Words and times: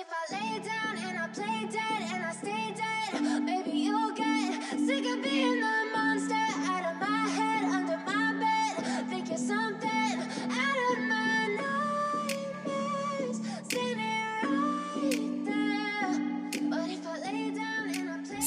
if 0.00 0.06
I 0.12 0.32
lay 0.32 0.58
down 0.60 0.96
and 0.96 1.18
I 1.18 1.26
play 1.28 1.66
dead 1.72 2.02
and 2.14 2.24
I 2.24 2.32
stay 2.32 2.72
dead, 2.76 3.42
maybe 3.42 3.70
you'll 3.72 4.12
get 4.12 4.62
sick 4.78 5.04
of 5.06 5.22
being 5.24 5.60
the 5.60 5.77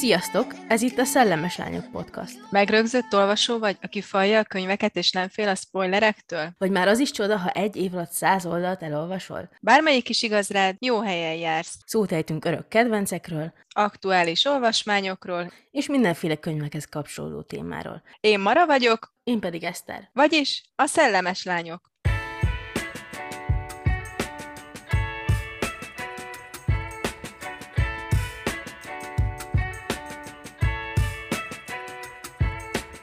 Sziasztok! 0.02 0.56
Ez 0.68 0.82
itt 0.82 0.98
a 0.98 1.04
Szellemes 1.04 1.58
Lányok 1.58 1.92
Podcast. 1.92 2.40
Megrögzött 2.50 3.14
olvasó 3.16 3.60
vagy, 3.60 3.78
aki 3.82 4.02
falja 4.02 4.40
a 4.40 4.44
könyveket 4.44 4.96
és 4.96 5.12
nem 5.12 5.28
fél 5.30 5.48
a 5.48 5.56
spoilerektől? 5.56 6.50
Vagy 6.58 6.72
már 6.72 6.88
az 6.88 7.00
is 7.00 7.12
csoda, 7.12 7.38
ha 7.38 7.50
egy 7.50 7.76
év 7.76 7.94
alatt 7.94 8.12
száz 8.12 8.46
oldalt 8.46 8.84
elolvasol? 8.84 9.50
Bármelyik 9.60 10.10
is 10.10 10.24
igaz 10.24 10.50
rád, 10.50 10.76
jó 10.80 11.02
helyen 11.02 11.36
jársz. 11.36 11.78
Szót 11.86 12.12
ejtünk 12.12 12.46
örök 12.46 12.68
kedvencekről, 12.68 13.54
Aktuális 13.70 14.46
olvasmányokról. 14.46 15.52
és 15.72 15.88
mindenféle 15.88 16.36
könyvekhez 16.36 16.86
kapcsolódó 16.86 17.42
témáról. 17.42 18.02
Én 18.20 18.40
Mara 18.40 18.66
vagyok, 18.66 19.14
Én 19.24 19.40
pedig 19.40 19.64
Eszter. 19.64 20.10
vagyis 20.14 20.64
a 20.76 20.86
szellemes 20.86 21.44
lányok. 21.44 21.91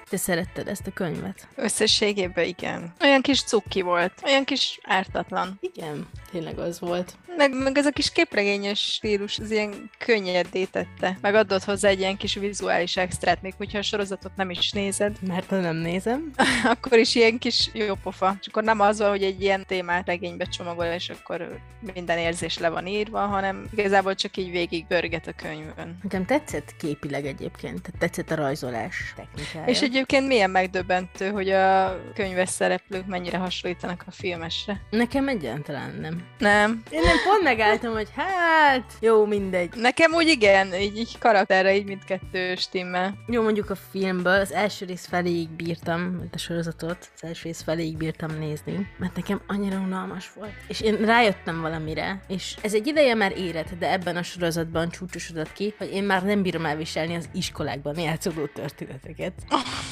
Te 0.09 0.17
szeretted 0.17 0.69
ezt 0.69 0.87
a 0.87 0.91
könyvet? 0.95 1.49
Összességében 1.55 2.45
igen. 2.45 2.95
Olyan 3.01 3.21
kis 3.21 3.43
cukki 3.43 3.81
volt, 3.83 4.13
olyan 4.25 4.45
kis 4.45 4.79
ártatlan. 4.83 5.59
Igen, 5.61 6.09
tényleg 6.31 6.59
az 6.59 6.81
volt. 6.81 7.17
Meg, 7.39 7.63
meg 7.63 7.79
ez 7.79 7.87
a 7.87 7.91
kis 7.91 8.13
képregényes 8.13 8.81
stílus, 8.81 9.39
az 9.39 9.51
ilyen 9.51 9.91
könnyedé 9.99 10.65
tette. 10.65 11.19
Meg 11.21 11.35
adott 11.35 11.65
hozzá 11.65 11.89
egy 11.89 11.99
ilyen 11.99 12.17
kis 12.17 12.35
vizuális 12.35 12.97
extrát, 12.97 13.43
még 13.43 13.55
hogyha 13.57 13.79
a 13.79 13.83
sorozatot 13.83 14.37
nem 14.37 14.51
is 14.51 14.71
nézed. 14.73 15.17
Mert 15.27 15.51
nem 15.51 15.77
nézem. 15.77 16.31
akkor 16.65 16.99
is 16.99 17.15
ilyen 17.15 17.39
kis 17.39 17.71
jó 17.73 17.95
pofa. 17.95 18.37
És 18.41 18.47
akkor 18.47 18.63
nem 18.63 18.81
az 18.81 18.99
van, 18.99 19.09
hogy 19.09 19.23
egy 19.23 19.43
ilyen 19.43 19.67
témát 19.67 20.07
regénybe 20.07 20.45
csomagol, 20.45 20.85
és 20.85 21.09
akkor 21.09 21.59
minden 21.95 22.19
érzés 22.19 22.59
le 22.59 22.69
van 22.69 22.87
írva, 22.87 23.19
hanem 23.19 23.67
igazából 23.77 24.15
csak 24.15 24.37
így 24.37 24.51
végig 24.51 24.87
görget 24.89 25.27
a 25.27 25.33
könyvön. 25.33 25.99
Nekem 26.03 26.25
tetszett 26.25 26.77
képileg 26.77 27.27
egyébként, 27.27 27.91
tetszett 27.99 28.31
a 28.31 28.35
rajzolás 28.35 29.15
technikája. 29.17 29.67
És 29.67 29.83
egyébként 29.99 30.27
milyen 30.27 30.51
megdöbbentő, 30.51 31.31
hogy 31.31 31.51
a 31.51 31.99
könyves 32.15 32.49
szereplők 32.49 33.07
mennyire 33.07 33.39
hasonlítanak 33.39 34.05
a 34.07 34.11
filmesre. 34.11 34.81
Nekem 34.91 35.29
egyáltalán 35.29 35.95
nem. 36.01 36.23
Nem. 36.39 36.83
Én 36.91 37.01
nem 37.01 37.17
pont 37.25 37.43
megálltam, 37.43 37.93
hogy 37.93 38.09
hát, 38.17 38.93
jó, 39.01 39.27
mindegy. 39.27 39.71
Nekem 39.75 40.13
úgy 40.13 40.29
igen, 40.29 40.75
így, 40.75 40.99
így 40.99 41.19
karakterre 41.19 41.77
így 41.77 41.85
mindkettő 41.85 42.55
stimmel. 42.55 43.15
Jó, 43.27 43.43
mondjuk 43.43 43.71
a 43.71 43.77
filmből 43.91 44.41
az 44.41 44.53
első 44.53 44.87
rész 44.87 45.07
feléig 45.07 45.49
bírtam, 45.49 46.23
a 46.33 46.39
sorozatot, 46.39 47.11
az 47.15 47.29
első 47.29 47.43
rész 47.43 47.63
feléig 47.63 47.97
bírtam 47.97 48.39
nézni, 48.39 48.87
mert 48.99 49.17
nekem 49.17 49.41
annyira 49.47 49.79
unalmas 49.79 50.33
volt. 50.35 50.53
És 50.69 50.81
én 50.81 50.97
rájöttem 50.97 51.61
valamire, 51.61 52.23
és 52.29 52.57
ez 52.63 52.75
egy 52.75 52.87
ideje 52.87 53.15
már 53.15 53.39
érett, 53.39 53.79
de 53.79 53.93
ebben 53.93 54.17
a 54.17 54.23
sorozatban 54.23 54.91
csúcsosodott 54.91 55.53
ki, 55.53 55.75
hogy 55.79 55.93
én 55.93 56.05
már 56.05 56.23
nem 56.23 56.43
bírom 56.43 56.65
elviselni 56.65 57.15
az 57.15 57.29
iskolákban 57.33 57.99
játszódó 57.99 58.47
történeteket. 58.47 59.33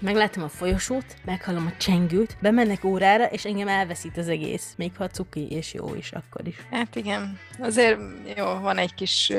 Meglátom 0.00 0.42
a 0.42 0.48
folyosót, 0.48 1.16
meghallom 1.24 1.66
a 1.66 1.76
csengőt, 1.76 2.36
bemennek 2.40 2.84
órára, 2.84 3.24
és 3.24 3.44
engem 3.44 3.68
elveszít 3.68 4.16
az 4.16 4.28
egész. 4.28 4.74
Még 4.76 4.96
ha 4.96 5.08
cuki 5.08 5.50
és 5.50 5.74
jó 5.74 5.94
is, 5.94 6.12
akkor 6.12 6.46
is. 6.46 6.56
Hát 6.70 6.96
igen, 6.96 7.38
azért 7.58 7.98
jó, 8.36 8.44
van 8.44 8.78
egy 8.78 8.94
kis 8.94 9.32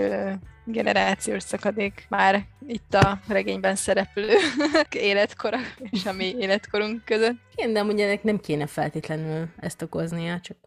generációs 0.65 1.43
szakadék 1.43 2.05
már 2.09 2.45
itt 2.67 2.93
a 2.93 3.19
regényben 3.27 3.75
szereplő 3.75 4.33
életkora 4.89 5.57
és 5.89 6.05
a 6.05 6.13
mi 6.13 6.35
életkorunk 6.39 7.05
között. 7.05 7.37
Igen, 7.55 7.73
de 7.73 7.79
amúgy 7.79 7.99
ennek 7.99 8.23
nem 8.23 8.39
kéne 8.39 8.67
feltétlenül 8.67 9.47
ezt 9.59 9.81
okoznia, 9.81 10.39
csak 10.39 10.57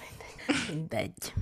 mindegy. 0.00 0.74
mindegy. 0.74 1.32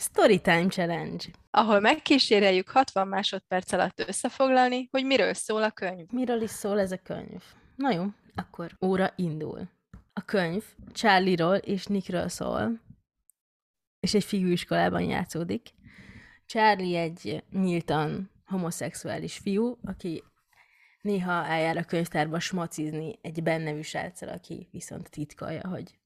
Storytime 0.00 0.68
Challenge. 0.68 1.24
ahol 1.50 1.80
megkíséreljük 1.80 2.68
60 2.68 3.08
másodperc 3.08 3.72
alatt 3.72 4.00
összefoglalni, 4.08 4.88
hogy 4.90 5.04
miről 5.04 5.34
szól 5.34 5.62
a 5.62 5.70
könyv. 5.70 6.06
Miről 6.10 6.42
is 6.42 6.50
szól 6.50 6.80
ez 6.80 6.92
a 6.92 6.96
könyv? 6.96 7.42
Na 7.76 7.92
jó, 7.92 8.04
akkor 8.34 8.76
óra 8.84 9.12
indul. 9.16 9.68
A 10.12 10.24
könyv 10.24 10.64
Charlie-ról 10.92 11.56
és 11.56 11.86
Nickről 11.86 12.28
szól, 12.28 12.80
és 14.00 14.14
egy 14.14 14.24
fiúiskolában 14.24 15.02
játszódik. 15.02 15.68
Charlie 16.46 16.98
egy 16.98 17.44
nyíltan 17.50 18.30
homoszexuális 18.46 19.38
fiú, 19.38 19.78
aki 19.84 20.22
néha 21.00 21.46
eljár 21.46 21.76
a 21.76 21.84
könyvtárba 21.84 22.40
smacizni 22.40 23.18
egy 23.22 23.42
bennevű 23.42 23.80
sráccal, 23.80 24.28
aki 24.28 24.68
viszont 24.70 25.10
titkolja, 25.10 25.68
hogy 25.68 25.98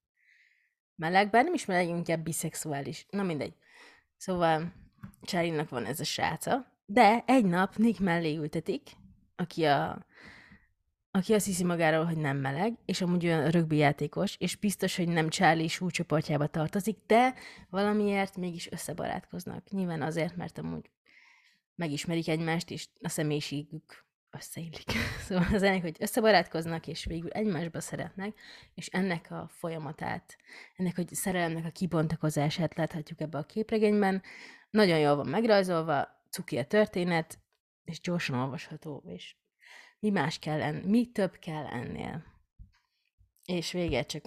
meleg, 0.97 1.31
bár 1.31 1.45
nem 1.45 1.55
is 1.55 1.65
meleg, 1.65 1.89
inkább 1.89 2.23
biszexuális. 2.23 3.07
Na 3.11 3.23
mindegy. 3.23 3.55
Szóval 4.23 4.73
Charlie-nak 5.23 5.69
van 5.69 5.85
ez 5.85 6.01
a 6.01 6.05
sráca, 6.05 6.67
de 6.87 7.25
egy 7.27 7.45
nap 7.45 7.77
Nick 7.77 8.01
mellé 8.01 8.37
ültetik, 8.37 8.91
aki, 9.37 9.65
a, 9.65 10.07
aki 11.11 11.35
azt 11.35 11.47
hiszi 11.47 11.65
magáról, 11.65 12.05
hogy 12.05 12.17
nem 12.17 12.37
meleg, 12.37 12.79
és 12.85 13.01
amúgy 13.01 13.27
olyan 13.27 13.51
rögbi 13.51 13.77
játékos, 13.77 14.37
és 14.39 14.57
biztos, 14.57 14.97
hogy 14.97 15.09
nem 15.09 15.29
Charlie 15.29 15.69
súlycsoportjába 15.69 16.47
tartozik, 16.47 16.99
de 17.07 17.35
valamiért 17.71 18.37
mégis 18.37 18.71
összebarátkoznak. 18.71 19.71
Nyilván 19.71 20.03
azért, 20.03 20.37
mert 20.37 20.59
amúgy 20.59 20.91
megismerik 21.75 22.29
egymást, 22.29 22.71
és 22.71 22.89
a 23.01 23.09
személyiségük 23.09 24.05
összeillik. 24.33 24.93
Szóval 25.27 25.47
az 25.53 25.63
ennek, 25.63 25.83
hogy 25.83 25.97
összebarátkoznak, 25.99 26.87
és 26.87 27.05
végül 27.05 27.31
egymásba 27.31 27.81
szeretnek, 27.81 28.39
és 28.75 28.87
ennek 28.87 29.31
a 29.31 29.49
folyamatát, 29.51 30.37
ennek 30.77 30.99
a 30.99 31.03
szerelemnek 31.11 31.65
a 31.65 31.71
kibontakozását 31.71 32.75
láthatjuk 32.75 33.21
ebbe 33.21 33.39
a 33.39 33.47
képregényben. 33.47 34.23
Nagyon 34.71 34.99
jól 34.99 35.17
van 35.17 35.27
megrajzolva, 35.27 36.09
cuki 36.31 36.59
a 36.59 36.65
történet, 36.65 37.39
és 37.85 38.01
gyorsan 38.01 38.39
olvasható, 38.39 39.03
és 39.07 39.37
mi 39.99 40.11
más 40.11 40.39
kell 40.39 40.63
enni, 40.63 40.91
mi 40.91 41.11
több 41.11 41.37
kell 41.39 41.67
ennél. 41.67 42.25
És 43.45 43.73
vége 43.73 44.03
csak 44.03 44.25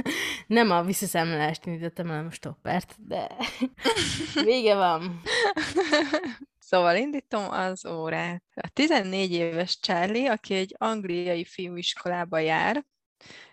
nem 0.46 0.70
a 0.70 0.82
visszaszámlálást 0.82 1.66
indítottam, 1.66 2.06
hanem 2.06 2.26
a 2.26 2.30
stoppert, 2.30 3.06
de 3.06 3.36
vége 4.44 4.74
van. 4.74 5.20
Szóval 6.68 6.96
indítom 6.96 7.50
az 7.50 7.86
órát. 7.86 8.44
A 8.54 8.68
14 8.68 9.32
éves 9.32 9.78
Charlie, 9.80 10.30
aki 10.30 10.54
egy 10.54 10.74
angliai 10.78 11.44
fiúiskolába 11.44 12.38
jár, 12.38 12.84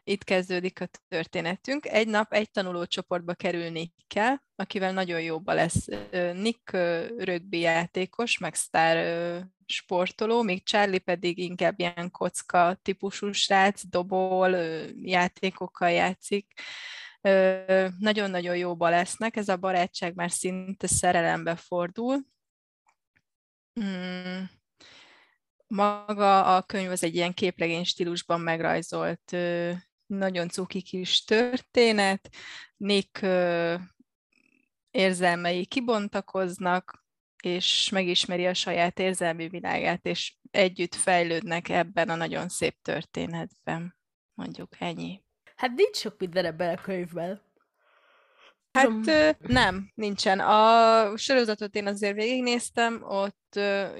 itt 0.03 0.23
kezdődik 0.23 0.81
a 0.81 0.87
történetünk. 1.07 1.85
Egy 1.85 2.07
nap 2.07 2.33
egy 2.33 2.51
tanulócsoportba 2.51 3.33
kerül 3.33 3.69
Nickkel, 3.69 4.43
akivel 4.55 4.91
nagyon 4.91 5.21
jóba 5.21 5.53
lesz. 5.53 5.85
Nick 6.33 6.71
rögbi 7.17 7.59
játékos, 7.59 8.37
meg 8.37 8.55
sztár 8.55 9.43
sportoló, 9.65 10.41
míg 10.41 10.65
Charlie 10.65 10.99
pedig 10.99 11.37
inkább 11.37 11.79
ilyen 11.79 12.11
kocka 12.11 12.79
típusú 12.81 13.31
srác, 13.31 13.81
dobol, 13.89 14.49
játékokkal 15.01 15.89
játszik. 15.89 16.53
Nagyon-nagyon 17.99 18.57
jóba 18.57 18.89
lesznek, 18.89 19.35
ez 19.35 19.49
a 19.49 19.57
barátság 19.57 20.15
már 20.15 20.31
szinte 20.31 20.87
szerelembe 20.87 21.55
fordul. 21.55 22.33
Mm. 23.83 24.43
Maga 25.67 26.55
a 26.55 26.61
könyv 26.61 26.91
az 26.91 27.03
egy 27.03 27.15
ilyen 27.15 27.33
képregény 27.33 27.83
stílusban 27.83 28.41
megrajzolt, 28.41 29.37
nagyon 30.05 30.49
cuki 30.49 30.81
kis 30.81 31.23
történet. 31.23 32.29
Nick 32.77 33.25
érzelmei 34.91 35.65
kibontakoznak, 35.65 37.03
és 37.43 37.89
megismeri 37.89 38.45
a 38.45 38.53
saját 38.53 38.99
érzelmi 38.99 39.47
világát, 39.47 40.05
és 40.05 40.35
együtt 40.51 40.95
fejlődnek 40.95 41.69
ebben 41.69 42.09
a 42.09 42.15
nagyon 42.15 42.49
szép 42.49 42.75
történetben. 42.81 43.97
Mondjuk 44.33 44.75
ennyi. 44.79 45.23
Hát 45.55 45.71
nincs 45.75 45.97
sok 45.97 46.19
minden 46.19 46.45
ebben 46.45 46.77
a 46.77 46.81
könyvben. 46.81 47.41
Hát 48.71 48.89
nem, 49.39 49.91
nincsen. 49.95 50.39
A 50.39 51.17
sorozatot 51.17 51.75
én 51.75 51.87
azért 51.87 52.15
végignéztem, 52.15 53.03
ott 53.03 53.44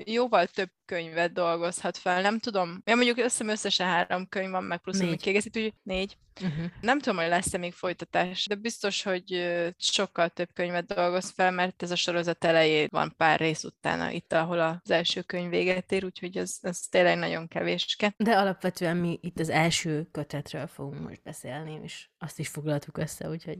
jóval 0.05 0.47
több 0.47 0.69
könyvet 0.85 1.33
dolgozhat 1.33 1.97
fel. 1.97 2.21
Nem 2.21 2.39
tudom, 2.39 2.81
ja, 2.85 2.95
mondjuk 2.95 3.17
össze 3.17 3.45
összesen 3.45 3.87
három 3.87 4.27
könyv 4.29 4.51
van, 4.51 4.63
meg 4.63 4.81
plusz 4.81 4.99
még 4.99 5.21
kiegészítő, 5.21 5.73
négy. 5.83 6.17
Uh-huh. 6.41 6.65
Nem 6.81 6.99
tudom, 6.99 7.17
hogy 7.17 7.27
lesz-e 7.27 7.57
még 7.57 7.73
folytatás, 7.73 8.45
de 8.45 8.55
biztos, 8.55 9.03
hogy 9.03 9.55
sokkal 9.77 10.29
több 10.29 10.49
könyvet 10.53 10.85
dolgoz 10.85 11.29
fel, 11.29 11.51
mert 11.51 11.83
ez 11.83 11.91
a 11.91 11.95
sorozat 11.95 12.43
elején 12.43 12.87
van 12.91 13.13
pár 13.17 13.39
rész 13.39 13.63
utána, 13.63 14.09
itt, 14.09 14.33
ahol 14.33 14.59
az 14.59 14.91
első 14.91 15.21
könyv 15.21 15.49
véget 15.49 15.91
ér, 15.91 16.05
úgyhogy 16.05 16.37
ez, 16.37 16.57
ez 16.61 16.79
tényleg 16.79 17.17
nagyon 17.17 17.47
kevéske. 17.47 18.13
De 18.17 18.37
alapvetően 18.37 18.97
mi 18.97 19.19
itt 19.21 19.39
az 19.39 19.49
első 19.49 20.07
kötetről 20.11 20.67
fogunk 20.67 21.07
most 21.07 21.23
beszélni, 21.23 21.79
és 21.83 22.07
azt 22.17 22.39
is 22.39 22.47
foglaltuk 22.47 22.97
össze, 22.97 23.29
úgyhogy 23.29 23.59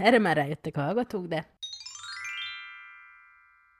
erre 0.00 0.18
már 0.18 0.36
rájöttek 0.36 0.76
a 0.76 0.82
hallgatók, 0.82 1.26
de 1.26 1.56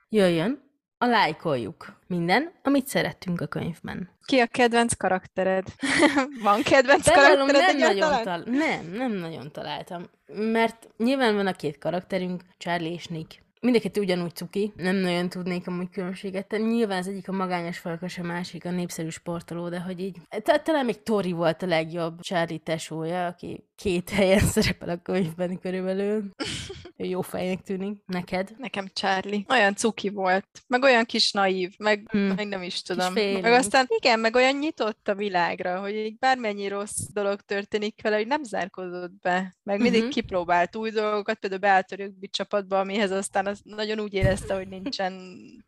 jöjjön 0.09 0.63
a 0.97 1.05
lájkoljuk. 1.05 1.99
Minden, 2.07 2.51
amit 2.63 2.87
szerettünk 2.87 3.41
a 3.41 3.45
könyvben. 3.45 4.09
Ki 4.25 4.39
a 4.39 4.45
kedvenc 4.45 4.93
karaktered? 4.93 5.67
Van 6.43 6.61
kedvenc 6.63 7.09
Bevallom, 7.09 7.47
karaktered 7.47 7.77
nem 7.77 7.95
nagyon, 7.95 8.23
tal- 8.23 8.45
nem, 8.45 8.91
nem 8.91 9.11
nagyon 9.11 9.51
találtam. 9.51 10.09
Mert 10.33 10.87
nyilván 10.97 11.35
van 11.35 11.47
a 11.47 11.53
két 11.53 11.77
karakterünk, 11.77 12.41
Charlie 12.57 12.93
és 12.93 13.05
Nick. 13.05 13.43
Mindenki 13.61 13.99
ugyanúgy 13.99 14.35
cuki, 14.35 14.73
nem 14.75 14.95
nagyon 14.95 15.29
tudnék 15.29 15.67
amúgy 15.67 15.89
különbséget 15.89 16.47
tenni. 16.47 16.73
Nyilván 16.73 16.97
az 16.97 17.07
egyik 17.07 17.27
a 17.27 17.31
magányos 17.31 17.77
farkas, 17.77 18.17
a 18.17 18.23
másik 18.23 18.65
a 18.65 18.71
népszerű 18.71 19.09
sportoló, 19.09 19.69
de 19.69 19.79
hogy 19.79 19.99
így... 19.99 20.17
ta- 20.43 20.63
Talán 20.63 20.85
még 20.85 21.03
Tori 21.03 21.31
volt 21.31 21.61
a 21.61 21.65
legjobb 21.65 22.21
Charlie 22.21 22.57
tesója, 22.57 23.25
aki 23.25 23.63
két 23.75 24.09
helyen 24.09 24.39
szerepel 24.55 24.89
a 24.89 24.97
könyvben 25.01 25.59
körülbelül. 25.59 26.23
Ő 26.97 27.05
jó 27.05 27.21
fejnek 27.21 27.61
tűnik. 27.61 27.97
Neked? 28.05 28.51
Nekem 28.57 28.87
Charlie. 28.93 29.45
Olyan 29.49 29.75
cuki 29.75 30.09
volt, 30.09 30.47
meg 30.67 30.83
olyan 30.83 31.05
kis 31.05 31.31
naív, 31.31 31.73
meg, 31.77 32.07
Hmm. 32.11 32.21
meg 32.21 32.47
nem 32.47 32.61
is 32.61 32.81
tudom. 32.81 33.13
Meg 33.13 33.45
aztán 33.45 33.85
igen, 33.89 34.19
meg 34.19 34.35
olyan 34.35 34.57
nyitott 34.57 35.07
a 35.07 35.15
világra, 35.15 35.79
hogy 35.79 35.95
így 35.95 36.17
bármennyi 36.17 36.67
rossz 36.67 36.99
dolog 37.13 37.41
történik 37.41 38.01
vele, 38.01 38.15
hogy 38.15 38.27
nem 38.27 38.43
zárkózott 38.43 39.19
be. 39.21 39.55
Meg 39.63 39.81
mindig 39.81 40.01
Mhm. 40.01 40.09
kipróbált 40.09 40.75
új 40.75 40.89
dolgokat, 40.89 41.37
például 41.39 41.61
beállt 41.61 41.91
a 41.91 42.27
csapatba, 42.31 42.79
amihez 42.79 43.11
aztán 43.11 43.44
az 43.45 43.61
nagyon 43.63 43.99
úgy 43.99 44.13
érezte, 44.13 44.55
hogy 44.55 44.67
nincsen 44.67 45.13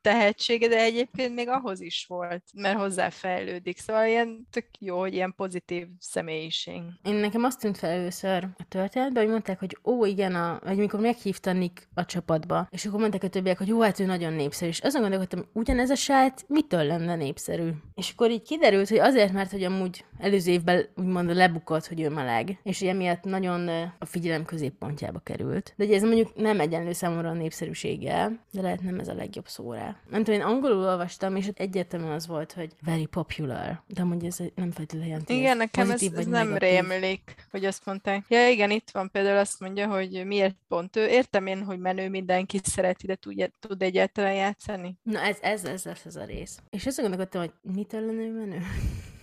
tehetsége, 0.01 0.67
de 0.67 0.81
egyébként 0.81 1.35
még 1.35 1.47
ahhoz 1.47 1.81
is 1.81 2.05
volt, 2.07 2.43
mert 2.53 2.77
hozzáfejlődik. 2.77 3.77
Szóval 3.77 4.07
ilyen 4.07 4.47
tök 4.51 4.65
jó, 4.79 4.99
hogy 4.99 5.13
ilyen 5.13 5.33
pozitív 5.35 5.87
személyiség. 5.99 6.81
Én 7.03 7.13
nekem 7.13 7.43
azt 7.43 7.59
tűnt 7.59 7.77
fel 7.77 7.89
először 7.89 8.47
a 8.57 8.63
történetben, 8.67 9.23
hogy 9.23 9.31
mondták, 9.31 9.59
hogy 9.59 9.77
ó, 9.83 10.05
igen, 10.05 10.35
a, 10.35 10.59
vagy 10.63 10.77
mikor 10.77 10.99
meghívta 10.99 11.53
Nick 11.53 11.87
a 11.93 12.05
csapatba, 12.05 12.67
és 12.71 12.85
akkor 12.85 12.99
mondták 12.99 13.23
a 13.23 13.27
többiek, 13.27 13.57
hogy 13.57 13.67
jó, 13.67 13.81
hát 13.81 13.99
ő 13.99 14.05
nagyon 14.05 14.33
népszerű, 14.33 14.69
és 14.69 14.79
azon 14.79 15.01
gondolkodtam, 15.01 15.45
ugyanez 15.53 15.89
a 15.89 15.95
srác 15.95 16.41
mitől 16.47 16.83
lenne 16.83 17.15
népszerű? 17.15 17.69
És 17.95 18.11
akkor 18.11 18.31
így 18.31 18.41
kiderült, 18.41 18.89
hogy 18.89 18.99
azért, 18.99 19.33
mert 19.33 19.51
hogy 19.51 19.63
amúgy 19.63 20.05
előző 20.19 20.51
évben 20.51 20.85
úgymond 20.95 21.35
lebukott, 21.35 21.87
hogy 21.87 22.01
ő 22.01 22.09
meleg, 22.09 22.59
és 22.63 22.81
emiatt 22.81 23.23
nagyon 23.23 23.67
a 23.99 24.05
figyelem 24.05 24.45
középpontjába 24.45 25.19
került. 25.19 25.73
De 25.77 25.85
ugye 25.85 25.95
ez 25.95 26.03
mondjuk 26.03 26.35
nem 26.35 26.59
egyenlő 26.59 26.91
számomra 26.91 27.29
a 27.29 27.33
népszerűséggel, 27.67 28.39
de 28.51 28.61
lehet 28.61 28.81
nem 28.81 28.99
ez 28.99 29.07
a 29.07 29.13
legjobb 29.13 29.47
szó 29.47 29.73
rá. 29.73 29.95
Nem 30.09 30.23
tudom, 30.23 30.39
én 30.39 30.45
angolul 30.45 30.83
olvastam, 30.83 31.35
és 31.35 31.49
egyértelműen 31.53 32.11
az 32.11 32.27
volt, 32.27 32.53
hogy 32.53 32.73
very 32.81 33.05
popular, 33.05 33.81
de 33.87 34.01
amúgy 34.01 34.25
ez 34.25 34.37
nem 34.55 34.71
feltétlenül 34.71 35.07
jelenti. 35.07 35.37
Igen, 35.37 35.57
nekem 35.57 35.91
ez, 35.91 36.01
ez 36.01 36.25
nem 36.25 36.47
negatív. 36.47 36.69
rémlik, 36.69 37.35
hogy 37.51 37.65
azt 37.65 37.85
mondták. 37.85 38.25
Ja, 38.27 38.49
igen, 38.49 38.71
itt 38.71 38.89
van 38.89 39.11
például 39.11 39.37
azt 39.37 39.59
mondja, 39.59 39.87
hogy 39.87 40.25
miért 40.25 40.55
pont 40.67 40.95
ő. 40.95 41.07
Értem 41.07 41.47
én, 41.47 41.63
hogy 41.63 41.79
menő 41.79 42.09
mindenki 42.09 42.59
szereti, 42.63 43.05
de 43.05 43.15
tud, 43.15 43.51
tud 43.59 43.81
egyáltalán 43.81 44.33
játszani. 44.33 44.97
Na 45.03 45.19
ez, 45.19 45.37
ez, 45.41 45.65
ez 45.65 45.83
lesz 45.83 46.05
ez 46.05 46.15
a 46.15 46.25
rész. 46.25 46.59
És 46.69 46.85
azt 46.85 46.97
gondolkodtam, 46.99 47.41
hogy 47.41 47.51
mitől 47.73 48.05
lenne 48.05 48.31
menő? 48.31 48.61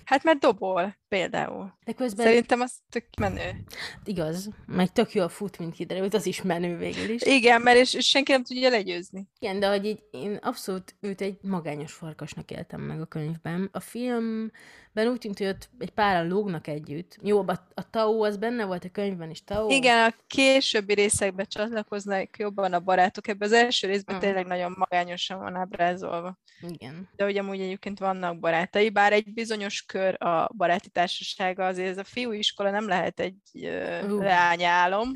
Hát 0.04 0.22
mert 0.24 0.38
dobol, 0.38 0.96
például. 1.08 1.78
De 1.84 1.92
közben 1.92 2.26
Szerintem 2.26 2.60
az 2.60 2.72
tök 2.88 3.04
menő. 3.20 3.64
igaz, 4.04 4.48
meg 4.66 4.92
tök 4.92 5.12
jól 5.12 5.28
fut, 5.28 5.58
mint 5.58 5.74
kiderült, 5.74 6.14
az 6.14 6.26
is 6.26 6.42
menő 6.42 6.76
végül 6.76 7.08
is. 7.08 7.22
Igen, 7.22 7.62
mert 7.62 7.78
és, 7.78 7.94
és 7.94 8.08
senki 8.08 8.32
nem 8.32 8.42
tudja 8.42 8.68
legyőzni. 8.68 9.28
Igen, 9.38 9.60
de 9.60 9.68
hogy 9.68 9.84
így 9.84 10.02
én 10.10 10.34
abszolút 10.34 10.96
őt 11.00 11.20
egy 11.20 11.38
magányos 11.42 11.92
farkasnak 11.92 12.50
éltem 12.50 12.80
meg 12.80 13.00
a 13.00 13.06
könyvben. 13.06 13.68
A 13.72 13.80
filmben 14.94 15.12
úgy 15.12 15.19
tűnt, 15.19 15.38
hogy 15.38 15.46
ott 15.46 15.70
egy 15.79 15.91
páran 15.91 16.29
lógnak 16.29 16.67
együtt. 16.67 17.19
Jó, 17.23 17.44
a, 17.46 17.69
a 17.75 17.91
Tao 17.91 18.25
az 18.25 18.37
benne 18.37 18.64
volt 18.64 18.85
a 18.85 18.88
könyvben 18.88 19.31
is, 19.31 19.44
Tao. 19.44 19.69
Igen, 19.70 20.11
a 20.11 20.14
későbbi 20.26 20.94
részekben 20.94 21.46
csatlakoznak 21.49 22.38
jobban 22.38 22.73
a 22.73 22.81
barátok. 22.81 23.29
Ebben 23.29 23.49
az 23.49 23.55
első 23.55 23.87
részben 23.87 24.17
Mm. 24.17 24.19
tényleg 24.19 24.46
nagyon 24.46 24.75
magányosan 24.79 25.38
van 25.38 25.55
ábrázolva. 25.55 26.38
Igen. 26.61 27.08
De 27.17 27.25
hogy 27.25 27.38
amúgy 27.38 27.61
egyébként 27.61 27.99
vannak 27.99 28.38
barátai, 28.38 28.91
bár 28.91 29.12
egy 29.12 29.32
bizonyos 29.32 29.82
kör 29.82 30.23
a 30.23 30.52
baráti 30.56 30.88
társasága, 30.88 31.67
azért 31.67 31.88
ez 31.88 31.99
a 31.99 32.05
fiúiskola 32.05 32.70
nem 32.70 32.88
lehet 32.88 33.20
egy 33.20 33.37
uh, 33.52 34.12
Ú. 34.12 34.19
leányálom. 34.20 35.12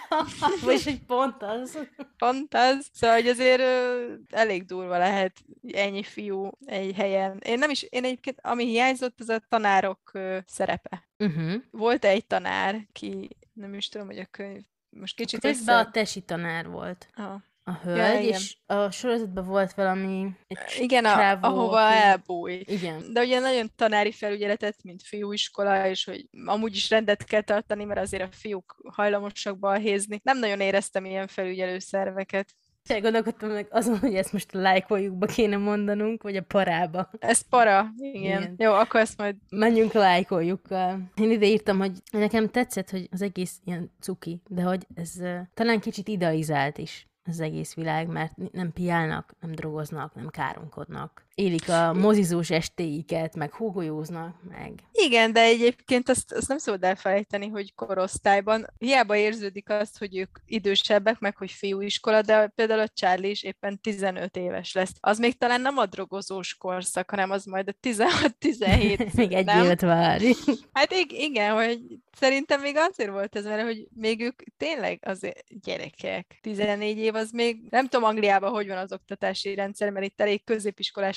Vagyis 0.64 0.86
egy 0.86 1.02
pont 1.06 1.42
az. 1.42 1.78
Pont 2.16 2.54
az. 2.54 2.86
Szóval, 2.92 3.16
hogy 3.16 3.28
azért 3.28 3.60
ö, 3.60 4.12
elég 4.30 4.64
durva 4.64 4.98
lehet 4.98 5.36
ennyi 5.72 6.02
fiú 6.02 6.50
egy 6.64 6.94
helyen. 6.94 7.38
Én 7.44 7.58
nem 7.58 7.70
is, 7.70 7.82
én 7.82 8.04
egyébként, 8.04 8.38
ami 8.42 8.64
hiányzott, 8.66 9.11
az 9.18 9.28
a 9.28 9.40
tanárok 9.48 10.12
szerepe. 10.46 11.08
Uh-huh. 11.18 11.54
Volt 11.70 12.04
egy 12.04 12.26
tanár, 12.26 12.86
ki 12.92 13.36
nem 13.52 13.74
is 13.74 13.88
tudom, 13.88 14.06
hogy 14.06 14.18
a 14.18 14.26
könyv 14.26 14.62
most 14.90 15.16
kicsit 15.16 15.40
Közben 15.40 15.76
össze... 15.76 15.86
a 15.86 15.90
tesi 15.90 16.20
tanár 16.20 16.68
volt. 16.68 17.08
Ah. 17.14 17.40
A 17.64 17.72
hölgy, 17.72 18.22
igen. 18.22 18.40
és 18.40 18.56
a 18.66 18.90
sorozatban 18.90 19.44
volt 19.44 19.72
valami... 19.72 20.30
Egy 20.46 20.58
Igen, 20.78 21.04
a, 21.04 21.38
ahova 21.40 21.86
aki- 21.86 21.96
elbújt. 21.96 22.70
Igen. 22.70 23.12
De 23.12 23.20
ugye 23.20 23.38
nagyon 23.38 23.70
tanári 23.76 24.12
felügyeletet, 24.12 24.82
mint 24.82 25.02
fiúiskola, 25.02 25.86
és 25.86 26.04
hogy 26.04 26.28
amúgy 26.44 26.74
is 26.74 26.90
rendet 26.90 27.24
kell 27.24 27.40
tartani, 27.40 27.84
mert 27.84 28.00
azért 28.00 28.22
a 28.22 28.36
fiúk 28.36 28.76
hajlamosak 28.88 29.58
balhézni. 29.58 30.20
Nem 30.22 30.38
nagyon 30.38 30.60
éreztem 30.60 31.04
ilyen 31.04 31.26
felügyelő 31.26 31.78
szerveket. 31.78 32.54
Csak 32.84 33.00
gondolkodtam 33.00 33.50
meg 33.50 33.66
azon, 33.70 33.98
hogy 33.98 34.14
ezt 34.14 34.32
most 34.32 34.54
a 34.54 34.58
lájkoljukba 34.58 35.26
kéne 35.26 35.56
mondanunk, 35.56 36.22
vagy 36.22 36.36
a 36.36 36.42
parába. 36.42 37.10
Ez 37.18 37.48
para, 37.48 37.92
igen. 37.98 38.42
Igen. 38.42 38.54
Jó, 38.58 38.72
akkor 38.72 39.00
ezt 39.00 39.18
majd 39.18 39.36
Menjünk 39.50 39.92
lájkoljukkal. 39.92 41.10
Én 41.14 41.30
ide 41.30 41.46
írtam, 41.46 41.78
hogy 41.78 41.92
nekem 42.10 42.48
tetszett, 42.48 42.90
hogy 42.90 43.08
az 43.10 43.22
egész 43.22 43.60
ilyen 43.64 43.90
cuki, 44.00 44.40
de 44.48 44.62
hogy 44.62 44.86
ez 44.94 45.12
uh, 45.18 45.38
talán 45.54 45.80
kicsit 45.80 46.08
idealizált 46.08 46.78
is 46.78 47.06
az 47.24 47.40
egész 47.40 47.74
világ, 47.74 48.08
mert 48.08 48.52
nem 48.52 48.72
piálnak, 48.72 49.34
nem 49.40 49.50
drogoznak, 49.50 50.14
nem 50.14 50.28
káromkodnak. 50.28 51.26
Élik 51.34 51.68
a 51.68 51.92
mozizós 51.92 52.50
estéiket, 52.50 53.36
meg 53.36 53.52
hógolyóznak, 53.52 54.36
meg... 54.48 54.72
Igen, 54.92 55.32
de 55.32 55.40
egyébként 55.40 56.08
azt, 56.08 56.32
azt 56.32 56.48
nem 56.48 56.58
szabad 56.58 56.84
elfelejteni, 56.84 57.48
hogy 57.48 57.74
korosztályban 57.74 58.66
hiába 58.78 59.16
érződik 59.16 59.70
azt, 59.70 59.98
hogy 59.98 60.16
ők 60.16 60.38
idősebbek, 60.46 61.18
meg 61.18 61.36
hogy 61.36 61.50
fiúiskola, 61.50 62.22
de 62.22 62.46
például 62.46 62.80
a 62.80 62.88
Charlie 62.88 63.30
is 63.30 63.42
éppen 63.42 63.80
15 63.80 64.36
éves 64.36 64.72
lesz. 64.72 64.92
Az 65.00 65.18
még 65.18 65.38
talán 65.38 65.60
nem 65.60 65.78
a 65.78 65.86
drogozós 65.86 66.54
korszak, 66.54 67.10
hanem 67.10 67.30
az 67.30 67.44
majd 67.44 67.68
a 67.68 67.86
16-17. 67.86 69.12
még 69.14 69.32
egy 69.32 69.50
évet 69.62 69.80
várj. 69.80 70.32
Hát 70.72 70.92
ig- 70.92 71.12
igen, 71.12 71.54
hogy 71.54 71.80
szerintem 72.12 72.60
még 72.60 72.76
azért 72.76 73.10
volt 73.10 73.36
ez, 73.36 73.44
mert 73.44 73.62
hogy 73.62 73.88
még 73.94 74.20
ők 74.20 74.42
tényleg 74.56 74.98
azért 75.06 75.44
gyerekek. 75.62 76.38
14 76.40 76.98
év 76.98 77.14
az 77.14 77.30
még, 77.30 77.60
nem 77.70 77.86
tudom 77.88 78.08
Angliában 78.08 78.50
hogy 78.50 78.68
van 78.68 78.76
az 78.76 78.92
oktatási 78.92 79.54
rendszer, 79.54 79.90
mert 79.90 80.06
itt 80.06 80.20
elég 80.20 80.44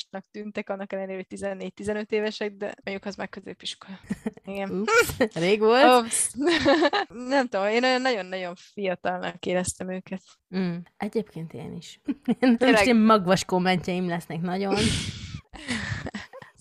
középiskolásnak 0.10 0.24
tűntek, 0.32 0.70
annak 0.70 0.94
ellenére, 0.94 1.26
hogy 1.30 1.40
14-15 1.40 2.12
évesek, 2.12 2.52
de 2.52 2.74
mondjuk 2.84 3.06
az 3.06 3.16
már 3.16 3.30
középiskola. 3.30 4.00
Igen. 4.46 4.72
Ups, 4.72 5.34
rég 5.34 5.60
volt. 5.60 6.04
Ops. 6.04 6.32
nem 7.30 7.48
tudom, 7.48 7.68
én 7.68 8.02
nagyon-nagyon 8.02 8.56
fiatalnak 8.56 9.46
éreztem 9.46 9.90
őket. 9.90 10.22
Mm. 10.58 10.76
Egyébként 10.98 11.54
én 11.54 11.74
is. 11.76 12.00
Tényleg. 12.40 12.74
is 12.74 12.82
ilyen 12.82 12.98
magvas 12.98 13.46
kommentjeim 13.46 14.08
lesznek 14.08 14.42
nagyon. 14.42 14.76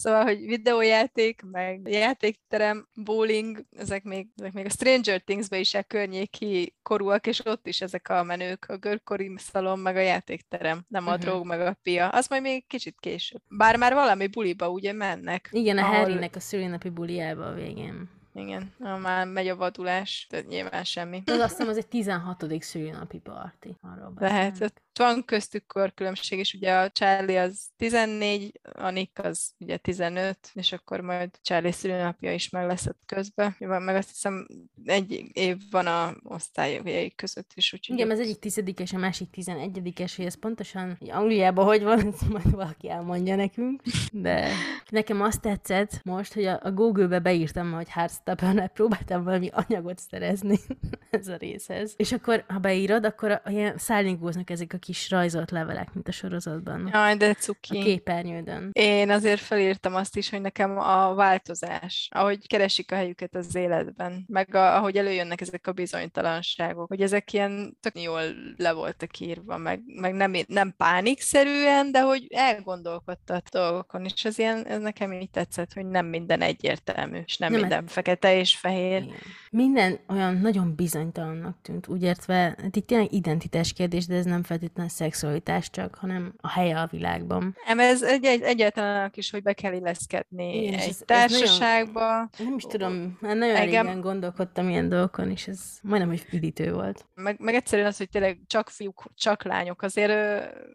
Szóval, 0.05 0.23
hogy 0.23 0.39
videójáték, 0.47 1.43
meg 1.51 1.89
játékterem, 1.89 2.89
bowling, 2.95 3.65
ezek 3.77 4.03
még, 4.03 4.29
ezek 4.37 4.53
még 4.53 4.65
a 4.65 4.69
Stranger 4.71 5.21
Things-be 5.21 5.59
is 5.59 5.75
a 5.75 5.83
környéki 5.83 6.75
korúak, 6.83 7.27
és 7.27 7.45
ott 7.47 7.67
is 7.67 7.81
ezek 7.81 8.09
a 8.09 8.23
menők, 8.23 8.65
a 8.69 8.77
görkori 8.77 9.33
szalon, 9.37 9.79
meg 9.79 9.97
a 9.97 10.01
játékterem, 10.01 10.85
nem 10.89 11.07
a 11.07 11.11
Mhm. 11.11 11.21
drog, 11.21 11.47
meg 11.47 11.61
a 11.61 11.77
pia. 11.83 12.09
Az 12.09 12.29
majd 12.29 12.43
még 12.43 12.67
kicsit 12.67 12.97
később. 13.01 13.41
Bár 13.49 13.77
már 13.77 13.93
valami 13.95 14.27
buliba 14.27 14.71
ugye 14.71 14.93
mennek. 14.93 15.49
Igen, 15.53 15.79
a 15.79 15.83
ahol- 15.83 15.97
Harrynek 15.97 16.37
a 16.37 16.41
szülinapi 16.41 16.89
buliába 16.89 17.47
a 17.47 17.55
végén. 17.55 18.09
Igen. 18.35 18.75
Már 18.79 19.27
megy 19.27 19.49
a 19.49 19.57
vadulás, 19.57 20.27
tehát 20.31 20.47
nyilván 20.47 20.85
semmi. 20.85 21.23
Az 21.27 21.39
azt 21.39 21.51
hiszem, 21.51 21.69
az 21.69 21.77
egy 21.77 21.87
16. 21.87 22.45
szülinapi 22.61 23.19
parti. 23.19 23.77
Arról 23.81 24.13
Lehet, 24.17 24.61
ott 24.61 24.83
van 24.99 25.25
köztük 25.25 25.67
korkülönbség, 25.67 26.39
és 26.39 26.55
ugye 26.55 26.75
a 26.75 26.91
Charlie 26.91 27.41
az 27.41 27.69
14, 27.77 28.61
a 28.75 28.91
Nick 28.91 29.25
az 29.25 29.55
ugye 29.59 29.77
15, 29.77 30.39
és 30.53 30.73
akkor 30.73 31.01
majd 31.01 31.31
Charlie 31.43 31.73
szülőnapja 31.73 32.33
is 32.33 32.51
meg 32.51 32.67
lesz 32.67 32.87
ott 32.87 33.03
közben. 33.07 33.55
Meg 33.59 33.97
azt 33.97 34.09
hiszem 34.09 34.47
egy 34.85 35.25
év 35.33 35.57
van 35.71 35.87
a 35.87 36.15
osztályok 36.23 37.15
között 37.17 37.51
is, 37.55 37.73
úgyhogy 37.73 37.97
Igen, 37.97 38.11
az 38.11 38.21
egyik 38.21 38.39
tizedikes, 38.39 38.93
a 38.93 38.99
másik 38.99 39.31
tizenegyedikes, 39.31 40.17
hogy 40.17 40.25
ez 40.25 40.39
pontosan 40.39 40.97
hogy 40.99 41.11
Angliában 41.11 41.65
hogy 41.65 41.83
van, 41.83 42.07
ezt 42.13 42.29
majd 42.29 42.51
valaki 42.51 42.91
elmondja 42.91 43.37
nekünk. 43.37 43.83
De 44.13 44.49
nekem 44.91 45.23
azt 45.23 45.41
tetszett 45.41 46.01
most, 46.05 46.35
hogy 46.35 46.45
a, 46.45 46.61
a 46.63 46.73
Google-be 46.73 47.19
beírtam, 47.19 47.73
hogy 47.73 47.89
Heartstopper, 48.25 48.73
próbáltam 48.73 49.25
valami 49.25 49.51
anyagot 49.53 49.99
szerezni 49.99 50.59
ez 51.11 51.29
a 51.29 51.37
részhez. 51.37 51.95
És 51.97 52.13
akkor, 52.13 52.45
ha 52.49 52.59
beírod, 52.59 53.05
akkor 53.05 53.31
a, 53.31 53.43
ilyen 53.51 53.79
szállingóznak 53.79 54.51
ezek 54.51 54.73
a 54.73 54.79
kis 54.79 55.11
rajzolt 55.11 55.51
levelek, 55.51 55.95
mint 55.95 56.09
a 56.09 56.13
sorozatban. 56.13 56.91
Jaj, 56.93 57.17
de 57.17 57.29
A 57.29 57.35
cuki. 57.35 57.79
képernyődön. 57.79 58.71
Én 58.73 59.11
azért 59.11 59.41
felírtam 59.41 59.95
azt 59.95 60.17
is, 60.17 60.31
hogy 60.31 60.41
nekem 60.41 60.79
a 60.79 61.15
változás, 61.15 62.09
ahogy 62.13 62.47
keresik 62.47 62.93
a 62.93 62.95
helyüket 62.95 63.35
az 63.35 63.55
életben, 63.55 64.25
meg 64.27 64.55
a, 64.55 64.77
ahogy 64.77 64.97
előjönnek 64.97 65.41
ezek 65.41 65.67
a 65.67 65.73
bizonytalanságok, 65.73 66.89
hogy 66.89 67.01
ezek 67.01 67.33
ilyen 67.33 67.77
tök 67.81 68.01
jól 68.01 68.23
le 68.57 68.73
voltak 68.73 69.19
írva, 69.19 69.57
meg, 69.57 69.81
meg 70.01 70.15
nem, 70.15 70.33
nem 70.47 70.75
pánikszerűen, 70.77 71.93
de 71.93 72.01
hogy 72.01 72.27
elgondolkodtat 72.31 73.49
dolgokon, 73.49 74.05
és 74.05 74.25
ez, 74.25 74.39
ilyen, 74.39 74.67
ez 74.67 74.81
nekem 74.81 75.13
így 75.13 75.31
tetszett, 75.31 75.73
hogy 75.73 75.87
nem 75.87 76.07
minden 76.07 76.41
egyértelmű, 76.41 77.19
és 77.25 77.37
nem, 77.37 77.51
Nem, 77.53 77.61
minden 77.61 77.87
fekete 77.87 78.14
és 78.23 78.57
fehér. 78.57 79.03
Igen. 79.03 79.15
Minden 79.51 79.99
olyan 80.09 80.37
nagyon 80.37 80.75
bizonytalannak 80.75 81.57
tűnt, 81.63 81.89
úgy 81.89 82.03
értve, 82.03 82.35
hát 82.63 82.77
itt 82.77 82.87
tényleg 82.87 83.13
identitás 83.13 83.73
kérdés, 83.73 84.07
de 84.07 84.15
ez 84.15 84.25
nem 84.25 84.43
feltétlenül 84.43 84.91
szexualitás 84.91 85.71
csak, 85.71 85.95
hanem 85.95 86.35
a 86.41 86.49
helye 86.51 86.81
a 86.81 86.87
világban. 86.91 87.57
Nem, 87.67 87.79
ez 87.81 88.03
egy, 88.03 88.25
egy, 88.25 88.43
egyáltalán 88.43 89.11
is, 89.15 89.31
hogy 89.31 89.43
be 89.43 89.53
kell 89.53 89.73
illeszkedni 89.73 90.57
Igen, 90.63 90.73
egy 90.75 90.79
ez- 90.81 90.87
ez 90.89 91.03
nagyon- 91.07 91.29
társaságba, 91.29 92.29
Nem 92.39 92.55
is 92.57 92.63
tudom, 92.63 93.19
már 93.21 93.37
nagyon 93.37 93.57
Engem- 93.57 93.87
régen 93.87 94.01
gondolkodtam 94.01 94.69
ilyen 94.69 94.89
dolgokon, 94.89 95.31
és 95.31 95.47
ez 95.49 95.61
majdnem, 95.83 96.09
hogy 96.11 96.27
üdítő 96.33 96.73
volt. 96.73 97.05
meg, 97.15 97.37
meg 97.41 97.55
egyszerűen 97.55 97.89
az, 97.89 97.97
hogy 97.97 98.09
tényleg 98.09 98.39
csak 98.47 98.69
fiúk, 98.71 99.03
csak 99.15 99.45
lányok, 99.45 99.83
azért 99.83 100.13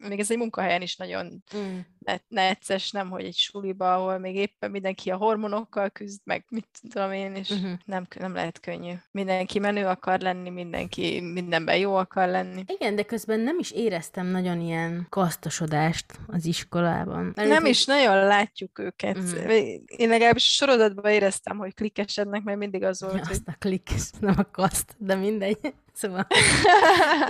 még 0.07 0.19
ez 0.19 0.31
egy 0.31 0.37
munkahelyen 0.37 0.81
is 0.81 0.95
nagyon 0.97 1.43
Mm. 1.57 1.77
Ne- 1.99 2.17
necces, 2.27 2.91
nem, 2.91 3.09
hogy 3.09 3.23
egy 3.25 3.35
suliba, 3.35 3.93
ahol 3.93 4.17
még 4.17 4.35
éppen 4.35 4.71
mindenki 4.71 5.09
a 5.11 5.15
hormonokkal 5.15 5.89
küzd, 5.89 6.19
meg 6.23 6.45
mit 6.49 6.67
tudom 6.89 7.11
én, 7.11 7.35
és 7.35 7.49
Mhm. 7.49 7.71
nem, 7.85 8.07
nem 8.19 8.33
lehet 8.33 8.59
könnyű. 8.59 8.91
Mindenki 9.11 9.59
menő 9.59 9.85
akar 9.85 10.19
lenni, 10.19 10.49
mindenki 10.49 11.19
mindenben 11.21 11.77
jó 11.77 11.95
akar 11.95 12.27
lenni. 12.27 12.63
Igen, 12.67 12.95
de 12.95 13.03
közben 13.03 13.39
nem 13.39 13.59
is 13.59 13.71
éreztem 13.71 14.27
nagyon 14.27 14.61
ilyen 14.61 15.05
kasztosodást 15.09 16.05
az 16.27 16.45
iskolában. 16.45 17.31
Mert 17.35 17.49
Nem 17.49 17.65
is 17.65 17.85
nagyon 17.85 18.15
látjuk 18.25 18.79
őket. 18.79 19.17
Mhm. 19.17 19.49
Én 19.85 20.09
legalábbis 20.09 20.43
sorozatban 20.55 21.11
éreztem, 21.11 21.57
hogy 21.57 21.73
klikkesednek, 21.73 22.43
mert 22.43 22.57
mindig 22.57 22.83
az 22.83 23.01
volt, 23.01 23.13
Ja, 23.13 23.19
hogy 23.19 23.31
azt 23.31 23.47
a 23.47 23.55
klik, 23.59 23.89
nem 24.19 24.35
a 24.37 24.51
kaszt, 24.51 24.95
de 24.97 25.15
mindegy. 25.15 25.57
Szóval, 25.99 26.27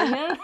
igen. 0.06 0.38